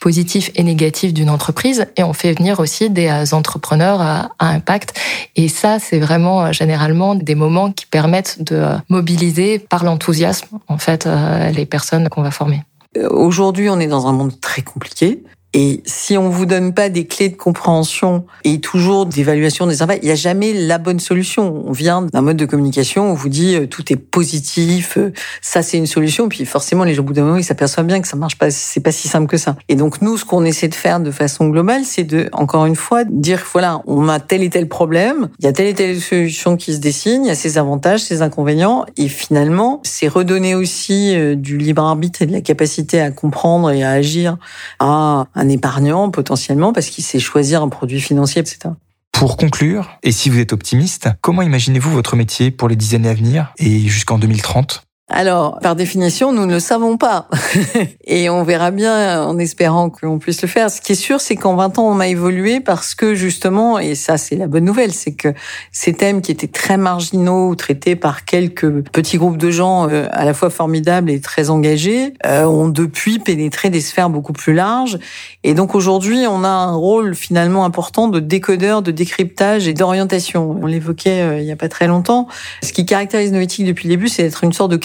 positif 0.00 0.50
et 0.54 0.62
négatif 0.62 1.14
d'une 1.14 1.30
entreprise 1.30 1.86
et 1.96 2.02
on 2.02 2.12
fait 2.12 2.32
venir 2.32 2.60
aussi 2.60 2.90
des 2.90 3.10
entreprises 3.10 3.43
entrepreneurs 3.44 4.00
à, 4.00 4.30
impact. 4.38 4.98
Et 5.36 5.48
ça, 5.48 5.78
c'est 5.78 5.98
vraiment 5.98 6.46
euh, 6.46 6.52
généralement 6.52 7.14
des 7.14 7.34
moments 7.34 7.70
qui 7.72 7.86
permettent 7.86 8.42
de 8.42 8.56
euh, 8.56 8.76
mobiliser 8.88 9.58
par 9.58 9.84
l'enthousiasme, 9.84 10.58
en 10.68 10.78
fait, 10.78 11.06
euh, 11.06 11.50
les 11.50 11.66
personnes 11.66 12.08
qu'on 12.08 12.22
va 12.22 12.30
former. 12.30 12.62
Aujourd'hui, 13.10 13.68
on 13.68 13.78
est 13.80 13.86
dans 13.86 14.06
un 14.06 14.12
monde 14.12 14.40
très 14.40 14.62
compliqué. 14.62 15.22
Et 15.56 15.82
si 15.86 16.18
on 16.18 16.28
vous 16.28 16.46
donne 16.46 16.74
pas 16.74 16.88
des 16.88 17.06
clés 17.06 17.28
de 17.28 17.36
compréhension 17.36 18.26
et 18.42 18.60
toujours 18.60 19.06
d'évaluation 19.06 19.68
des 19.68 19.82
impacts, 19.82 20.02
il 20.02 20.06
n'y 20.06 20.12
a 20.12 20.16
jamais 20.16 20.52
la 20.52 20.78
bonne 20.78 20.98
solution. 20.98 21.62
On 21.64 21.70
vient 21.70 22.02
d'un 22.02 22.22
mode 22.22 22.36
de 22.36 22.44
communication 22.44 23.08
où 23.08 23.12
on 23.12 23.14
vous 23.14 23.28
dit 23.28 23.54
euh, 23.54 23.66
tout 23.66 23.92
est 23.92 23.96
positif, 23.96 24.98
euh, 24.98 25.12
ça 25.40 25.62
c'est 25.62 25.78
une 25.78 25.86
solution, 25.86 26.28
puis 26.28 26.44
forcément 26.44 26.82
les 26.82 26.94
gens 26.94 27.02
au 27.02 27.06
bout 27.06 27.12
d'un 27.12 27.22
moment 27.22 27.36
ils 27.36 27.44
s'aperçoivent 27.44 27.86
bien 27.86 28.00
que 28.00 28.08
ça 28.08 28.16
marche 28.16 28.36
pas, 28.36 28.50
c'est 28.50 28.80
pas 28.80 28.90
si 28.90 29.06
simple 29.06 29.28
que 29.28 29.36
ça. 29.36 29.54
Et 29.68 29.76
donc 29.76 30.02
nous, 30.02 30.16
ce 30.16 30.24
qu'on 30.24 30.44
essaie 30.44 30.66
de 30.66 30.74
faire 30.74 30.98
de 30.98 31.12
façon 31.12 31.46
globale, 31.48 31.84
c'est 31.84 32.02
de, 32.02 32.28
encore 32.32 32.66
une 32.66 32.74
fois, 32.74 33.04
dire 33.04 33.40
voilà, 33.52 33.80
on 33.86 34.08
a 34.08 34.18
tel 34.18 34.42
et 34.42 34.50
tel 34.50 34.68
problème, 34.68 35.28
il 35.38 35.44
y 35.44 35.48
a 35.48 35.52
telle 35.52 35.68
et 35.68 35.74
telle 35.74 36.00
solution 36.00 36.56
qui 36.56 36.74
se 36.74 36.80
dessine, 36.80 37.24
il 37.24 37.28
y 37.28 37.30
a 37.30 37.36
ses 37.36 37.58
avantages, 37.58 38.00
ses 38.00 38.22
inconvénients, 38.22 38.86
et 38.96 39.06
finalement, 39.06 39.80
c'est 39.84 40.08
redonner 40.08 40.56
aussi 40.56 41.14
euh, 41.14 41.36
du 41.36 41.58
libre 41.58 41.82
arbitre 41.82 42.22
et 42.22 42.26
de 42.26 42.32
la 42.32 42.40
capacité 42.40 43.00
à 43.00 43.12
comprendre 43.12 43.70
et 43.70 43.84
à 43.84 43.90
agir 43.90 44.36
à 44.80 45.26
épargnant 45.48 46.10
potentiellement 46.10 46.72
parce 46.72 46.88
qu'il 46.88 47.04
sait 47.04 47.18
choisir 47.18 47.62
un 47.62 47.68
produit 47.68 48.00
financier, 48.00 48.40
etc. 48.40 48.70
Pour 49.12 49.36
conclure, 49.36 49.90
et 50.02 50.12
si 50.12 50.28
vous 50.28 50.38
êtes 50.38 50.52
optimiste, 50.52 51.08
comment 51.20 51.42
imaginez-vous 51.42 51.90
votre 51.90 52.16
métier 52.16 52.50
pour 52.50 52.68
les 52.68 52.76
dix 52.76 52.94
années 52.94 53.08
à 53.08 53.14
venir 53.14 53.52
et 53.58 53.80
jusqu'en 53.80 54.18
2030 54.18 54.84
alors, 55.10 55.58
par 55.60 55.76
définition, 55.76 56.32
nous 56.32 56.46
ne 56.46 56.54
le 56.54 56.60
savons 56.60 56.96
pas. 56.96 57.28
et 58.06 58.30
on 58.30 58.42
verra 58.42 58.70
bien 58.70 59.22
en 59.22 59.38
espérant 59.38 59.90
qu'on 59.90 60.18
puisse 60.18 60.40
le 60.40 60.48
faire. 60.48 60.70
Ce 60.70 60.80
qui 60.80 60.92
est 60.92 60.94
sûr, 60.94 61.20
c'est 61.20 61.36
qu'en 61.36 61.56
20 61.56 61.78
ans, 61.78 61.86
on 61.86 62.00
a 62.00 62.08
évolué 62.08 62.60
parce 62.60 62.94
que 62.94 63.14
justement, 63.14 63.78
et 63.78 63.96
ça 63.96 64.16
c'est 64.16 64.34
la 64.34 64.46
bonne 64.46 64.64
nouvelle, 64.64 64.92
c'est 64.92 65.12
que 65.12 65.34
ces 65.72 65.92
thèmes 65.92 66.22
qui 66.22 66.32
étaient 66.32 66.48
très 66.48 66.78
marginaux, 66.78 67.54
traités 67.54 67.96
par 67.96 68.24
quelques 68.24 68.82
petits 68.92 69.18
groupes 69.18 69.36
de 69.36 69.50
gens 69.50 69.90
euh, 69.90 70.06
à 70.10 70.24
la 70.24 70.32
fois 70.32 70.48
formidables 70.48 71.10
et 71.10 71.20
très 71.20 71.50
engagés, 71.50 72.14
euh, 72.24 72.44
ont 72.44 72.68
depuis 72.68 73.18
pénétré 73.18 73.68
des 73.68 73.82
sphères 73.82 74.08
beaucoup 74.08 74.32
plus 74.32 74.54
larges. 74.54 74.98
Et 75.42 75.52
donc 75.52 75.74
aujourd'hui, 75.74 76.24
on 76.26 76.44
a 76.44 76.48
un 76.48 76.74
rôle 76.74 77.14
finalement 77.14 77.66
important 77.66 78.08
de 78.08 78.20
décodeur, 78.20 78.80
de 78.80 78.90
décryptage 78.90 79.68
et 79.68 79.74
d'orientation. 79.74 80.58
On 80.62 80.64
l'évoquait 80.64 81.20
euh, 81.20 81.40
il 81.40 81.44
n'y 81.44 81.52
a 81.52 81.56
pas 81.56 81.68
très 81.68 81.88
longtemps. 81.88 82.26
Ce 82.62 82.72
qui 82.72 82.86
caractérise 82.86 83.32
Noétique 83.32 83.66
depuis 83.66 83.86
le 83.86 83.96
début, 83.96 84.08
c'est 84.08 84.22
d'être 84.22 84.44
une 84.44 84.54
sorte 84.54 84.70
de 84.70 84.76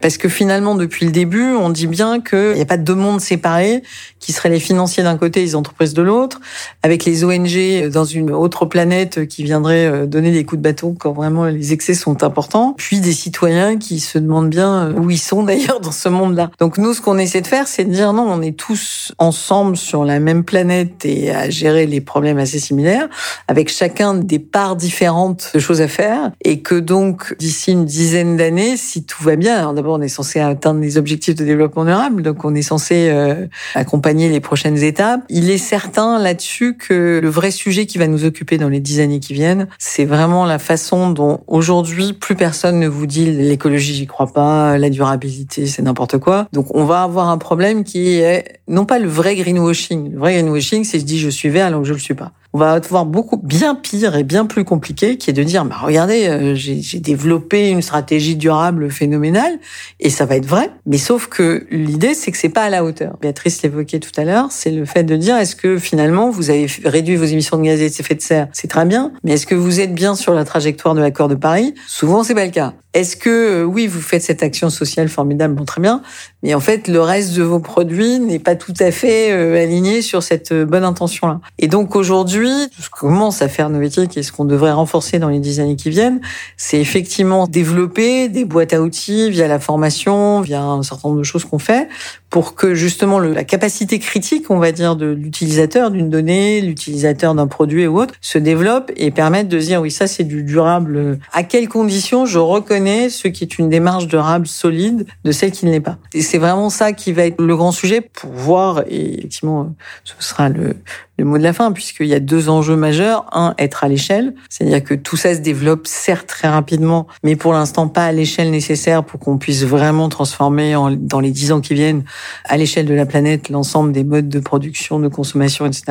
Parce 0.00 0.18
que 0.18 0.28
finalement, 0.28 0.74
depuis 0.74 1.06
le 1.06 1.12
début, 1.12 1.54
on 1.54 1.70
dit 1.70 1.86
bien 1.86 2.20
qu'il 2.20 2.52
n'y 2.52 2.60
a 2.60 2.66
pas 2.66 2.76
de 2.76 2.82
deux 2.82 2.94
mondes 2.94 3.20
séparés, 3.20 3.82
qui 4.20 4.32
seraient 4.32 4.50
les 4.50 4.60
financiers 4.60 5.02
d'un 5.02 5.16
côté 5.16 5.40
et 5.40 5.44
les 5.44 5.54
entreprises 5.54 5.94
de 5.94 6.02
l'autre, 6.02 6.40
avec 6.82 7.04
les 7.04 7.24
ONG 7.24 7.88
dans 7.90 8.04
une 8.04 8.30
autre 8.30 8.66
planète 8.66 9.26
qui 9.26 9.44
viendraient 9.44 9.86
euh, 9.86 10.06
donner 10.06 10.30
des 10.30 10.44
coups 10.44 10.58
de 10.58 10.62
bâton 10.62 10.94
quand 10.98 11.12
vraiment 11.12 11.46
les 11.46 11.72
excès 11.72 11.94
sont 11.94 12.22
importants, 12.22 12.74
puis 12.76 13.00
des 13.00 13.12
citoyens 13.12 13.78
qui 13.78 14.00
se 14.00 14.18
demandent 14.18 14.50
bien 14.50 14.92
où 14.94 15.10
ils 15.10 15.18
sont 15.18 15.42
d'ailleurs 15.44 15.80
dans 15.80 15.92
ce 15.92 16.08
monde-là. 16.08 16.50
Donc 16.58 16.78
nous, 16.78 16.92
ce 16.92 17.00
qu'on 17.00 17.18
essaie 17.18 17.40
de 17.40 17.46
faire, 17.46 17.66
c'est 17.66 17.84
de 17.84 17.92
dire 17.92 18.12
non, 18.12 18.26
on 18.28 18.42
est 18.42 18.56
tous 18.56 19.12
ensemble 19.18 19.76
sur 19.76 20.04
la 20.04 20.20
même 20.20 20.44
planète 20.44 21.04
et 21.04 21.30
à 21.30 21.50
gérer 21.50 21.86
les 21.86 22.00
problèmes 22.00 22.38
assez 22.38 22.58
similaires, 22.58 23.08
avec 23.48 23.70
chacun 23.70 24.14
des 24.14 24.38
parts 24.38 24.76
différentes 24.76 25.50
de 25.54 25.58
choses 25.58 25.80
à 25.80 25.88
faire, 25.88 26.30
et 26.44 26.60
que 26.60 26.74
donc 26.74 27.34
d'ici 27.38 27.72
une 27.72 27.84
dizaine 27.84 28.36
d'années, 28.36 28.76
si 28.76 29.04
tout 29.04 29.22
va 29.22 29.33
d'abord 29.36 29.98
on 29.98 30.02
est 30.02 30.08
censé 30.08 30.40
atteindre 30.40 30.80
les 30.80 30.98
objectifs 30.98 31.34
de 31.34 31.44
développement 31.44 31.84
durable, 31.84 32.22
donc 32.22 32.44
on 32.44 32.54
est 32.54 32.62
censé 32.62 33.08
euh, 33.10 33.46
accompagner 33.74 34.28
les 34.28 34.40
prochaines 34.40 34.82
étapes. 34.82 35.22
Il 35.28 35.50
est 35.50 35.58
certain 35.58 36.18
là-dessus 36.18 36.76
que 36.76 37.20
le 37.22 37.28
vrai 37.28 37.50
sujet 37.50 37.86
qui 37.86 37.98
va 37.98 38.06
nous 38.06 38.24
occuper 38.24 38.58
dans 38.58 38.68
les 38.68 38.80
dix 38.80 39.00
années 39.00 39.20
qui 39.20 39.34
viennent, 39.34 39.68
c'est 39.78 40.04
vraiment 40.04 40.44
la 40.44 40.58
façon 40.58 41.10
dont 41.10 41.40
aujourd'hui 41.46 42.12
plus 42.12 42.34
personne 42.34 42.78
ne 42.78 42.88
vous 42.88 43.06
dit 43.06 43.30
l'écologie, 43.30 43.94
j'y 43.94 44.06
crois 44.06 44.32
pas, 44.32 44.78
la 44.78 44.90
durabilité, 44.90 45.66
c'est 45.66 45.82
n'importe 45.82 46.18
quoi. 46.18 46.48
Donc 46.52 46.74
on 46.74 46.84
va 46.84 47.02
avoir 47.02 47.28
un 47.28 47.38
problème 47.38 47.84
qui 47.84 48.18
est 48.18 48.60
non 48.68 48.84
pas 48.84 48.98
le 48.98 49.08
vrai 49.08 49.36
greenwashing. 49.36 50.12
Le 50.12 50.18
vrai 50.18 50.34
greenwashing, 50.34 50.84
c'est 50.84 50.98
je 50.98 51.04
dis 51.04 51.18
je 51.18 51.28
suis 51.28 51.48
vert 51.48 51.66
alors 51.66 51.82
que 51.82 51.88
je 51.88 51.92
le 51.92 51.98
suis 51.98 52.14
pas 52.14 52.32
on 52.54 52.58
va 52.58 52.74
avoir 52.74 53.04
beaucoup 53.04 53.36
bien 53.36 53.74
pire 53.74 54.14
et 54.14 54.22
bien 54.22 54.46
plus 54.46 54.64
compliqué, 54.64 55.18
qui 55.18 55.28
est 55.28 55.32
de 55.32 55.42
dire, 55.42 55.64
bah 55.64 55.74
regardez, 55.82 56.28
euh, 56.28 56.54
j'ai 56.54 57.00
développé 57.00 57.68
une 57.68 57.82
stratégie 57.82 58.36
durable 58.36 58.92
phénoménale, 58.92 59.58
et 59.98 60.08
ça 60.08 60.24
va 60.24 60.36
être 60.36 60.46
vrai. 60.46 60.70
Mais 60.86 60.98
sauf 60.98 61.26
que 61.26 61.66
l'idée, 61.72 62.14
c'est 62.14 62.30
que 62.30 62.38
c'est 62.38 62.48
pas 62.48 62.62
à 62.62 62.70
la 62.70 62.84
hauteur. 62.84 63.18
Béatrice 63.20 63.60
l'évoquait 63.62 63.98
tout 63.98 64.12
à 64.16 64.24
l'heure, 64.24 64.46
c'est 64.50 64.70
le 64.70 64.84
fait 64.84 65.02
de 65.02 65.16
dire, 65.16 65.36
est-ce 65.36 65.56
que 65.56 65.78
finalement 65.78 66.30
vous 66.30 66.50
avez 66.50 66.68
réduit 66.84 67.16
vos 67.16 67.24
émissions 67.24 67.58
de 67.58 67.64
gaz 67.64 67.80
à 67.80 67.84
effet 67.84 68.14
de 68.14 68.22
serre? 68.22 68.46
C'est 68.52 68.68
très 68.68 68.84
bien, 68.84 69.12
mais 69.24 69.32
est-ce 69.32 69.48
que 69.48 69.56
vous 69.56 69.80
êtes 69.80 69.92
bien 69.92 70.14
sur 70.14 70.32
la 70.32 70.44
trajectoire 70.44 70.94
de 70.94 71.00
l'accord 71.00 71.26
de 71.26 71.34
Paris? 71.34 71.74
Souvent, 71.88 72.22
c'est 72.22 72.36
pas 72.36 72.44
le 72.44 72.52
cas. 72.52 72.74
Est-ce 72.92 73.16
que 73.16 73.30
euh, 73.30 73.64
oui, 73.64 73.88
vous 73.88 74.00
faites 74.00 74.22
cette 74.22 74.44
action 74.44 74.70
sociale 74.70 75.08
formidable, 75.08 75.54
bon 75.54 75.64
très 75.64 75.80
bien, 75.80 76.02
mais 76.44 76.54
en 76.54 76.60
fait 76.60 76.86
le 76.86 77.00
reste 77.00 77.34
de 77.34 77.42
vos 77.42 77.58
produits 77.58 78.20
n'est 78.20 78.38
pas 78.38 78.54
tout 78.54 78.74
à 78.78 78.92
fait 78.92 79.32
euh, 79.32 79.60
aligné 79.60 80.02
sur 80.02 80.22
cette 80.22 80.52
bonne 80.52 80.84
intention 80.84 81.26
là. 81.26 81.40
Et 81.58 81.66
donc 81.66 81.96
aujourd'hui 81.96 82.52
ce 82.78 82.88
qu'on 82.88 83.08
commence 83.08 83.42
à 83.42 83.48
faire 83.48 83.70
Novetic 83.70 84.16
et 84.16 84.22
ce 84.22 84.30
qu'on 84.30 84.44
devrait 84.44 84.72
renforcer 84.72 85.18
dans 85.18 85.30
les 85.30 85.40
dix 85.40 85.58
années 85.58 85.74
qui 85.74 85.90
viennent, 85.90 86.20
c'est 86.56 86.78
effectivement 86.78 87.48
développer 87.48 88.28
des 88.28 88.44
boîtes 88.44 88.74
à 88.74 88.82
outils 88.82 89.30
via 89.30 89.48
la 89.48 89.58
formation, 89.58 90.42
via 90.42 90.62
un 90.62 90.82
certain 90.82 91.08
nombre 91.08 91.20
de 91.20 91.24
choses 91.24 91.44
qu'on 91.44 91.58
fait, 91.58 91.88
pour 92.34 92.56
que 92.56 92.74
justement 92.74 93.20
la 93.20 93.44
capacité 93.44 94.00
critique, 94.00 94.50
on 94.50 94.58
va 94.58 94.72
dire, 94.72 94.96
de 94.96 95.06
l'utilisateur 95.06 95.92
d'une 95.92 96.10
donnée, 96.10 96.60
l'utilisateur 96.60 97.32
d'un 97.32 97.46
produit 97.46 97.86
ou 97.86 98.00
autre, 98.00 98.14
se 98.20 98.38
développe 98.38 98.90
et 98.96 99.12
permette 99.12 99.46
de 99.46 99.56
dire 99.56 99.80
oui, 99.80 99.92
ça 99.92 100.08
c'est 100.08 100.24
du 100.24 100.42
durable. 100.42 101.20
À 101.32 101.44
quelles 101.44 101.68
conditions 101.68 102.26
je 102.26 102.40
reconnais 102.40 103.08
ce 103.08 103.28
qui 103.28 103.44
est 103.44 103.56
une 103.56 103.68
démarche 103.68 104.08
durable 104.08 104.48
solide 104.48 105.06
de 105.22 105.30
celle 105.30 105.52
qui 105.52 105.64
ne 105.64 105.70
l'est 105.70 105.78
pas? 105.78 105.96
Et 106.12 106.22
c'est 106.22 106.38
vraiment 106.38 106.70
ça 106.70 106.92
qui 106.92 107.12
va 107.12 107.24
être 107.24 107.40
le 107.40 107.56
grand 107.56 107.70
sujet 107.70 108.00
pour 108.00 108.32
voir, 108.32 108.82
et 108.88 109.18
effectivement, 109.18 109.72
ce 110.02 110.14
sera 110.18 110.48
le, 110.48 110.74
le 111.18 111.24
mot 111.24 111.38
de 111.38 111.44
la 111.44 111.52
fin, 111.52 111.70
puisqu'il 111.70 112.08
y 112.08 112.14
a 112.14 112.20
deux 112.20 112.48
enjeux 112.48 112.74
majeurs. 112.74 113.26
Un, 113.30 113.54
être 113.58 113.84
à 113.84 113.88
l'échelle, 113.88 114.34
c'est-à-dire 114.48 114.82
que 114.82 114.94
tout 114.94 115.16
ça 115.16 115.36
se 115.36 115.40
développe 115.40 115.86
certes 115.86 116.26
très 116.26 116.48
rapidement, 116.48 117.06
mais 117.22 117.36
pour 117.36 117.52
l'instant 117.52 117.86
pas 117.86 118.06
à 118.06 118.12
l'échelle 118.12 118.50
nécessaire 118.50 119.04
pour 119.04 119.20
qu'on 119.20 119.38
puisse 119.38 119.62
vraiment 119.62 120.08
transformer 120.08 120.74
en, 120.74 120.90
dans 120.90 121.20
les 121.20 121.30
dix 121.30 121.52
ans 121.52 121.60
qui 121.60 121.74
viennent 121.74 122.02
à 122.44 122.56
l'échelle 122.56 122.86
de 122.86 122.94
la 122.94 123.06
planète 123.06 123.48
l'ensemble 123.48 123.92
des 123.92 124.04
modes 124.04 124.28
de 124.28 124.40
production, 124.40 124.98
de 124.98 125.08
consommation, 125.08 125.66
etc. 125.66 125.84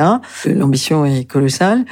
L'ambition 0.46 1.04
est 1.04 1.24
colossale. 1.24 1.84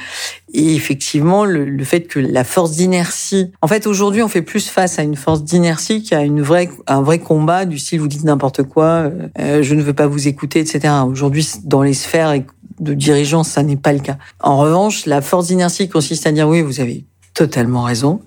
Et 0.53 0.75
effectivement, 0.75 1.45
le, 1.45 1.83
fait 1.83 2.01
que 2.01 2.19
la 2.19 2.43
force 2.43 2.71
d'inertie, 2.71 3.51
en 3.61 3.67
fait, 3.67 3.87
aujourd'hui, 3.87 4.21
on 4.21 4.27
fait 4.27 4.43
plus 4.43 4.69
face 4.69 4.99
à 4.99 5.03
une 5.03 5.15
force 5.15 5.43
d'inertie 5.43 6.03
qu'à 6.03 6.21
une 6.21 6.41
vraie, 6.41 6.69
un 6.85 7.01
vrai 7.01 7.19
combat 7.19 7.65
du 7.65 7.79
style 7.79 7.99
vous 7.99 8.07
dites 8.07 8.23
n'importe 8.23 8.63
quoi, 8.63 9.09
euh, 9.39 9.63
je 9.63 9.75
ne 9.75 9.81
veux 9.81 9.93
pas 9.93 10.07
vous 10.07 10.27
écouter, 10.27 10.59
etc. 10.59 10.93
Aujourd'hui, 11.07 11.47
dans 11.63 11.81
les 11.81 11.93
sphères 11.93 12.35
de 12.79 12.93
dirigeants, 12.93 13.43
ça 13.43 13.63
n'est 13.63 13.77
pas 13.77 13.93
le 13.93 13.99
cas. 13.99 14.17
En 14.39 14.57
revanche, 14.57 15.05
la 15.05 15.21
force 15.21 15.47
d'inertie 15.47 15.89
consiste 15.89 16.27
à 16.27 16.31
dire 16.31 16.47
oui, 16.47 16.61
vous 16.61 16.79
avez 16.79 17.05
totalement 17.33 17.83
raison, 17.83 18.21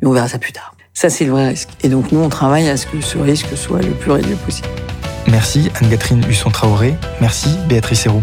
mais 0.00 0.08
on 0.08 0.12
verra 0.12 0.28
ça 0.28 0.38
plus 0.38 0.52
tard. 0.52 0.74
Ça, 0.94 1.08
c'est 1.08 1.24
le 1.24 1.30
vrai 1.32 1.48
risque. 1.48 1.70
Et 1.82 1.88
donc, 1.88 2.12
nous, 2.12 2.20
on 2.20 2.28
travaille 2.28 2.68
à 2.68 2.76
ce 2.76 2.86
que 2.86 3.00
ce 3.00 3.16
risque 3.16 3.56
soit 3.56 3.80
le 3.80 3.92
plus 3.92 4.10
réduit 4.10 4.34
possible. 4.34 4.68
Merci 5.28 5.70
Anne-Catherine 5.80 6.24
Husson-Traoré. 6.28 6.96
Merci 7.20 7.48
Béatrice 7.68 8.06
Héroux. 8.06 8.22